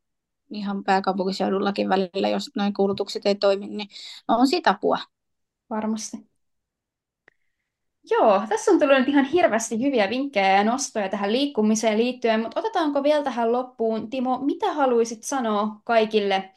ihan 0.50 0.84
pääkaupunkiseudullakin 0.84 1.88
välillä, 1.88 2.28
jos 2.28 2.50
noin 2.56 2.74
kuulutukset 2.74 3.26
ei 3.26 3.34
toimi, 3.34 3.66
niin 3.68 3.88
on 4.28 4.46
sitä 4.46 4.70
apua. 4.70 4.98
Varmasti. 5.70 6.33
Joo, 8.10 8.42
tässä 8.48 8.70
on 8.70 8.78
tullut 8.78 8.98
nyt 8.98 9.08
ihan 9.08 9.24
hirveästi 9.24 9.80
hyviä 9.82 10.10
vinkkejä 10.10 10.56
ja 10.56 10.64
nostoja 10.64 11.08
tähän 11.08 11.32
liikkumiseen 11.32 11.98
liittyen, 11.98 12.40
mutta 12.40 12.60
otetaanko 12.60 13.02
vielä 13.02 13.24
tähän 13.24 13.52
loppuun, 13.52 14.10
Timo, 14.10 14.38
mitä 14.38 14.72
haluaisit 14.72 15.24
sanoa 15.24 15.80
kaikille 15.84 16.50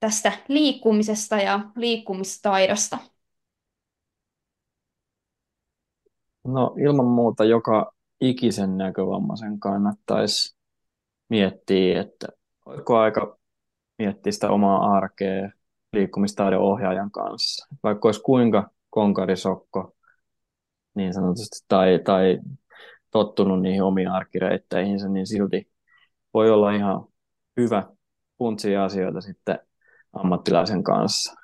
tästä 0.00 0.32
liikkumisesta 0.48 1.36
ja 1.36 1.60
liikkumistaidosta? 1.76 2.98
No 6.44 6.74
ilman 6.86 7.06
muuta 7.06 7.44
joka 7.44 7.92
ikisen 8.20 8.78
näkövammaisen 8.78 9.60
kannattaisi 9.60 10.56
miettiä, 11.28 12.00
että 12.00 12.26
oliko 12.66 12.98
aika 12.98 13.38
miettiä 13.98 14.32
sitä 14.32 14.50
omaa 14.50 14.92
arkea 14.92 15.50
liikkumistaidon 15.92 16.62
ohjaajan 16.62 17.10
kanssa. 17.10 17.66
Vaikka 17.82 18.08
olisi 18.08 18.22
kuinka 18.22 18.70
konkarisokko, 18.90 19.94
niin 20.98 21.14
sanotusti 21.14 21.64
tai, 21.68 22.00
tai 22.04 22.38
tottunut 23.10 23.62
niihin 23.62 23.82
omiin 23.82 24.08
arkireitteihinsä, 24.08 25.08
niin 25.08 25.26
silti 25.26 25.70
voi 26.34 26.50
olla 26.50 26.72
ihan 26.72 27.04
hyvä 27.56 27.86
puntsia 28.38 28.84
asioita 28.84 29.20
sitten 29.20 29.58
ammattilaisen 30.12 30.82
kanssa. 30.82 31.34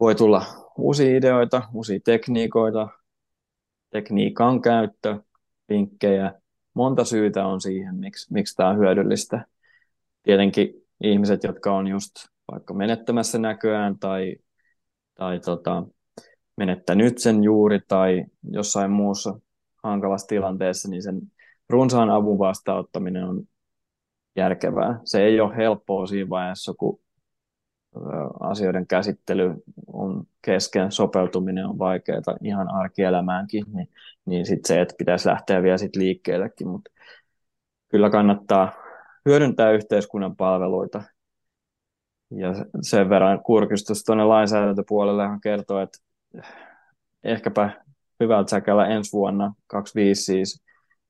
Voi 0.00 0.14
tulla 0.14 0.46
uusia 0.78 1.16
ideoita, 1.16 1.62
uusia 1.74 1.98
tekniikoita, 2.04 2.88
tekniikan 3.90 4.60
käyttö, 4.60 5.20
vinkkejä, 5.68 6.32
monta 6.74 7.04
syytä 7.04 7.46
on 7.46 7.60
siihen, 7.60 7.94
miksi, 7.96 8.32
miksi 8.32 8.56
tämä 8.56 8.68
on 8.68 8.78
hyödyllistä. 8.78 9.46
Tietenkin 10.22 10.74
ihmiset, 11.00 11.44
jotka 11.44 11.72
on 11.72 11.86
just 11.86 12.12
vaikka 12.52 12.74
menettämässä 12.74 13.38
näköään 13.38 13.98
tai, 13.98 14.36
tai 15.14 15.40
tota, 15.40 15.82
menettänyt 16.58 17.18
sen 17.18 17.44
juuri 17.44 17.80
tai 17.88 18.24
jossain 18.50 18.90
muussa 18.90 19.40
hankalassa 19.84 20.26
tilanteessa, 20.26 20.88
niin 20.88 21.02
sen 21.02 21.20
runsaan 21.68 22.10
avun 22.10 22.38
vastaanottaminen 22.38 23.24
on 23.24 23.42
järkevää. 24.36 25.00
Se 25.04 25.24
ei 25.24 25.40
ole 25.40 25.56
helppoa 25.56 26.06
siinä 26.06 26.30
vaiheessa, 26.30 26.74
kun 26.78 27.00
asioiden 28.40 28.86
käsittely 28.86 29.54
on 29.86 30.24
kesken, 30.42 30.92
sopeutuminen 30.92 31.66
on 31.66 31.78
vaikeaa 31.78 32.20
ihan 32.42 32.68
arkielämäänkin, 32.70 33.64
niin, 33.72 33.88
niin 34.24 34.46
sitten 34.46 34.68
se, 34.68 34.80
että 34.80 34.94
pitäisi 34.98 35.28
lähteä 35.28 35.62
vielä 35.62 35.78
sit 35.78 35.96
liikkeellekin, 35.96 36.68
mutta 36.68 36.90
kyllä 37.88 38.10
kannattaa 38.10 38.72
hyödyntää 39.26 39.70
yhteiskunnan 39.70 40.36
palveluita. 40.36 41.02
Ja 42.30 42.54
sen 42.80 43.08
verran 43.08 43.42
kurkistus 43.42 44.04
tuonne 44.04 44.24
lainsäädäntöpuolelle 44.24 45.22
kertoo, 45.42 45.80
että 45.80 45.98
ehkäpä 47.24 47.84
hyvältä 48.20 48.50
säkällä 48.50 48.86
ensi 48.86 49.12
vuonna 49.12 49.54
25 49.66 50.22
siis 50.22 50.62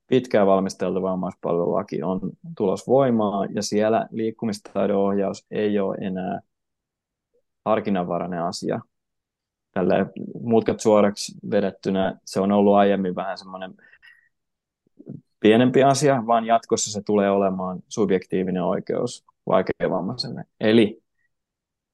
pitkään 0.07 0.47
valmisteltu 0.47 1.03
vammaispalvelulaki 1.03 2.03
on 2.03 2.21
tulos 2.57 2.87
voimaan 2.87 3.55
ja 3.55 3.63
siellä 3.63 4.09
liikkumistaidon 4.11 4.97
ohjaus 4.97 5.47
ei 5.51 5.79
ole 5.79 5.97
enää 6.01 6.41
harkinnanvarainen 7.65 8.43
asia. 8.43 8.81
Tälle 9.73 10.07
mutkat 10.41 10.81
suoraksi 10.81 11.33
vedettynä 11.51 12.19
se 12.25 12.41
on 12.41 12.53
ollut 12.53 12.75
aiemmin 12.75 13.15
vähän 13.15 13.39
semmoinen 13.39 13.75
pienempi 15.41 15.83
asia, 15.83 16.23
vaan 16.27 16.45
jatkossa 16.45 16.93
se 16.93 17.03
tulee 17.03 17.31
olemaan 17.31 17.81
subjektiivinen 17.89 18.63
oikeus 18.63 19.25
vaikeavammaiselle. 19.47 20.45
Eli 20.61 21.03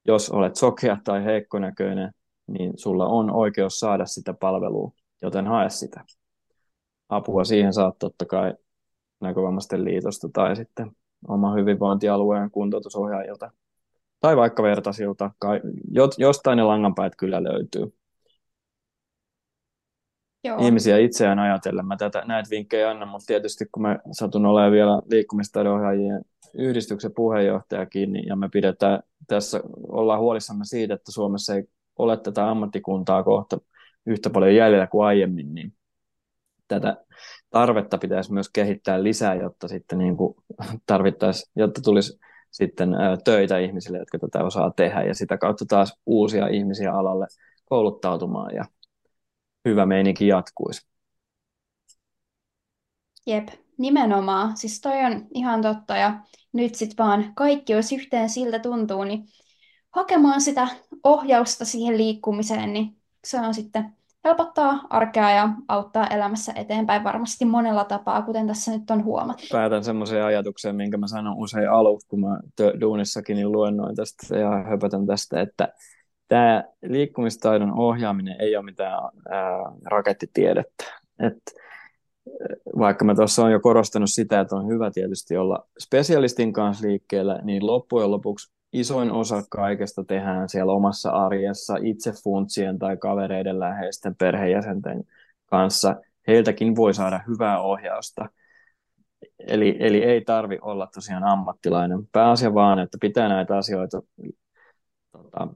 jos 0.05 0.31
olet 0.31 0.57
sokea 0.57 0.97
tai 1.05 1.25
heikkonäköinen, 1.25 2.13
niin 2.47 2.73
sulla 2.77 3.07
on 3.07 3.31
oikeus 3.31 3.81
saada 3.81 4.07
sitä 4.07 4.35
palvelua, 4.35 4.93
joten 5.23 5.47
hae 5.47 5.71
sitä. 5.71 6.05
Apua 7.09 7.45
siihen 7.45 7.73
saat 7.73 7.99
totta 7.99 8.27
kai 8.27 8.55
näkövammaisten 9.21 9.85
liitosta 9.85 10.29
tai 10.33 10.57
sitten 10.57 10.91
oma 11.29 11.55
hyvinvointialueen 11.55 12.51
kuntoutusohjaajilta 12.51 13.51
tai 14.21 14.37
vaikka 14.37 14.63
vertaisilta. 14.63 15.31
Jostain 16.19 16.57
ne 16.57 16.63
langanpäät 16.63 17.13
kyllä 17.17 17.43
löytyy. 17.45 17.95
Joo. 20.45 20.59
Ihmisiä 20.61 20.99
itseään 20.99 21.39
ajatellen. 21.39 21.87
Mä 21.87 21.97
tätä, 21.97 22.23
näitä 22.27 22.51
vinkkejä 22.51 22.91
annan, 22.91 23.09
mutta 23.09 23.27
tietysti 23.27 23.65
kun 23.73 23.83
mä 23.83 23.99
satun 24.13 24.47
olemaan 24.47 24.73
vielä 24.73 25.03
liikkumistaidonhoitajien 25.11 26.25
yhdistyksen 26.55 27.15
puheenjohtajakin, 27.15 28.13
niin, 28.13 28.27
ja 28.27 28.37
me 28.37 28.49
pidetään 28.49 29.03
tässä, 29.27 29.61
ollaan 29.89 30.21
huolissamme 30.21 30.65
siitä, 30.65 30.95
että 30.95 31.13
Suomessa 31.13 31.55
ei 31.55 31.65
ole 31.99 32.17
tätä 32.17 32.51
ammattikuntaa 32.51 33.23
kohta 33.23 33.59
yhtä 34.07 34.31
paljon 34.31 34.55
jäljellä 34.55 34.87
kuin 34.87 35.07
aiemmin, 35.07 35.55
niin 35.55 35.73
tätä 36.69 37.05
tarvetta 37.51 37.99
pitäisi 37.99 38.33
myös 38.33 38.49
kehittää 38.49 39.03
lisää, 39.03 39.35
jotta 39.35 39.69
sitten 39.69 39.99
niin 39.99 40.17
kuin 40.17 40.35
tarvittaisiin, 40.87 41.53
jotta 41.57 41.81
tulisi 41.83 42.19
sitten 42.51 42.97
töitä 43.25 43.59
ihmisille, 43.59 43.99
jotka 43.99 44.19
tätä 44.19 44.45
osaa 44.45 44.71
tehdä 44.71 45.03
ja 45.03 45.15
sitä 45.15 45.39
kautta 45.39 45.65
taas 45.69 46.01
uusia 46.07 46.49
ihmisiä 46.49 46.93
alalle 46.93 47.27
kouluttautumaan 47.65 48.55
ja 48.55 48.65
hyvä 49.65 49.87
meininki 49.87 50.27
jatkuisi. 50.27 50.87
Jep, 53.27 53.49
nimenomaan. 53.79 54.57
Siis 54.57 54.81
toi 54.81 55.05
on 55.05 55.27
ihan 55.35 55.63
totta 55.63 55.97
ja 55.97 56.21
nyt 56.53 56.75
sitten 56.75 57.05
vaan 57.05 57.33
kaikki, 57.35 57.73
jos 57.73 57.93
yhteen 57.93 58.31
siltä 58.31 58.59
tuntuu, 58.59 59.05
niin 59.05 59.25
hakemaan 59.95 60.41
sitä 60.41 60.69
ohjausta 61.05 61.65
siihen 61.65 61.97
liikkumiseen, 61.97 62.73
niin 62.73 62.97
se 63.25 63.41
on 63.41 63.55
sitten 63.55 63.93
helpottaa 64.25 64.87
arkea 64.91 65.31
ja 65.31 65.49
auttaa 65.69 66.07
elämässä 66.07 66.53
eteenpäin 66.57 67.05
varmasti 67.05 67.45
monella 67.45 67.85
tapaa, 67.85 68.23
kuten 68.23 68.47
tässä 68.47 68.73
nyt 68.73 68.91
on 68.91 69.05
huomattu. 69.05 69.45
Päätän 69.53 69.85
semmoiseen 69.85 70.25
ajatukseen, 70.25 70.77
minkä 70.77 70.97
mä 70.97 71.07
sanon 71.07 71.37
usein 71.37 71.71
aluksi, 71.71 72.09
kun 72.09 72.21
mä 72.21 72.41
duunissakin 72.81 73.37
niin 73.37 73.53
luennoin 73.53 73.97
tästä 73.97 74.39
ja 74.39 74.51
höpötän 74.51 75.07
tästä, 75.07 75.41
että 75.41 75.69
tämä 76.29 76.65
liikkumistaidon 76.83 77.79
ohjaaminen 77.79 78.41
ei 78.41 78.57
ole 78.57 78.65
mitään 78.65 78.99
ää, 79.31 79.73
rakettitiedettä. 79.85 80.85
Et, 81.21 81.43
vaikka 82.79 83.05
mä 83.05 83.15
tuossa 83.15 83.43
olen 83.43 83.53
jo 83.53 83.61
korostanut 83.61 84.11
sitä, 84.11 84.41
että 84.41 84.57
on 84.57 84.69
hyvä 84.69 84.91
tietysti 84.91 85.37
olla 85.37 85.67
spesialistin 85.81 86.53
kanssa 86.53 86.87
liikkeellä, 86.87 87.41
niin 87.43 87.67
loppujen 87.67 88.11
lopuksi 88.11 88.53
isoin 88.75 89.13
osa 89.13 89.43
kaikesta 89.51 90.05
tehdään 90.05 90.49
siellä 90.49 90.73
omassa 90.73 91.11
arjessa 91.11 91.77
itse 91.83 92.13
funtsien 92.25 92.79
tai 92.79 92.97
kavereiden 92.97 93.61
läheisten 93.61 94.15
perheenjäsenten 94.17 95.05
kanssa. 95.47 95.97
Heiltäkin 96.29 96.77
voi 96.77 96.95
saada 96.95 97.21
hyvää 97.29 97.61
ohjausta. 97.61 98.29
Eli, 99.39 99.77
eli 99.81 100.05
ei 100.05 100.21
tarvi 100.21 100.59
olla 100.63 100.89
tosiaan 100.95 101.25
ammattilainen. 101.25 101.99
Pääasia 102.13 102.55
vaan, 102.55 102.79
että 102.79 102.99
pitää 103.01 103.29
näitä 103.29 103.57
asioita 103.57 104.03
tota, 105.13 105.49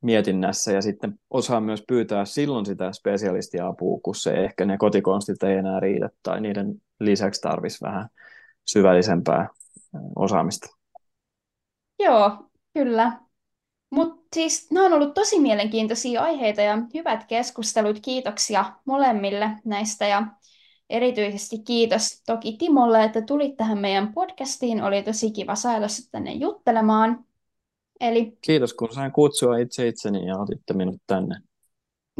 mietinnässä 0.00 0.72
ja 0.72 0.82
sitten 0.82 1.18
osaa 1.30 1.60
myös 1.60 1.84
pyytää 1.88 2.24
silloin 2.24 2.66
sitä 2.66 2.92
spesialistiapua, 2.92 4.00
kun 4.02 4.14
se 4.14 4.30
ehkä 4.30 4.64
ne 4.64 4.76
kotikonstit 4.78 5.42
ei 5.42 5.56
enää 5.56 5.80
riitä 5.80 6.10
tai 6.22 6.40
niiden 6.40 6.74
lisäksi 7.00 7.40
tarvisi 7.40 7.78
vähän 7.82 8.08
syvällisempää 8.64 9.48
osaamista. 10.16 10.66
Joo, 11.98 12.45
Kyllä. 12.76 13.20
Mutta 13.90 14.26
siis 14.34 14.70
nämä 14.70 14.86
on 14.86 14.92
ollut 14.92 15.14
tosi 15.14 15.40
mielenkiintoisia 15.40 16.22
aiheita 16.22 16.60
ja 16.60 16.78
hyvät 16.94 17.24
keskustelut. 17.24 18.00
Kiitoksia 18.00 18.72
molemmille 18.84 19.50
näistä 19.64 20.06
ja 20.06 20.26
erityisesti 20.90 21.58
kiitos 21.58 22.22
toki 22.26 22.56
Timolle, 22.58 23.04
että 23.04 23.22
tulit 23.22 23.56
tähän 23.56 23.78
meidän 23.78 24.12
podcastiin. 24.14 24.82
Oli 24.82 25.02
tosi 25.02 25.30
kiva 25.30 25.54
saada 25.54 25.86
tänne 26.10 26.32
juttelemaan. 26.32 27.24
Eli... 28.00 28.38
Kiitos, 28.40 28.74
kun 28.74 28.94
sain 28.94 29.12
kutsua 29.12 29.56
itse 29.56 29.88
itseni 29.88 30.26
ja 30.26 30.38
otitte 30.38 30.74
minut 30.74 31.02
tänne. 31.06 31.40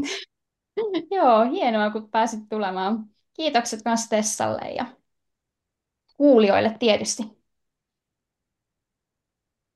Joo, 1.15 1.43
hienoa, 1.51 1.89
kun 1.89 2.09
pääsit 2.09 2.39
tulemaan. 2.49 3.05
Kiitokset 3.33 3.79
myös 3.85 4.09
Tessalle 4.09 4.71
ja 4.71 4.85
kuulijoille 6.17 6.75
tietysti 6.79 7.36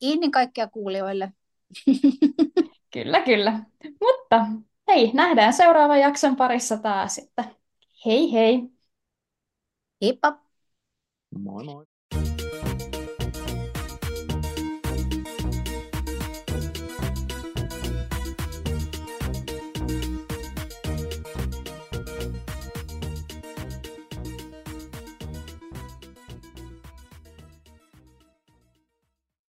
ennen 0.01 0.31
kaikkea 0.31 0.67
kuulijoille. 0.67 1.33
kyllä, 2.93 3.21
kyllä. 3.21 3.59
Mutta 4.01 4.45
hei, 4.87 5.11
nähdään 5.13 5.53
seuraavan 5.53 5.99
jakson 5.99 6.35
parissa 6.35 6.77
taas. 6.77 7.17
Että 7.17 7.43
hei 8.05 8.33
hei! 8.33 8.61
Heippa! 10.01 10.39
Moi 11.31 11.63
moi! 11.63 11.90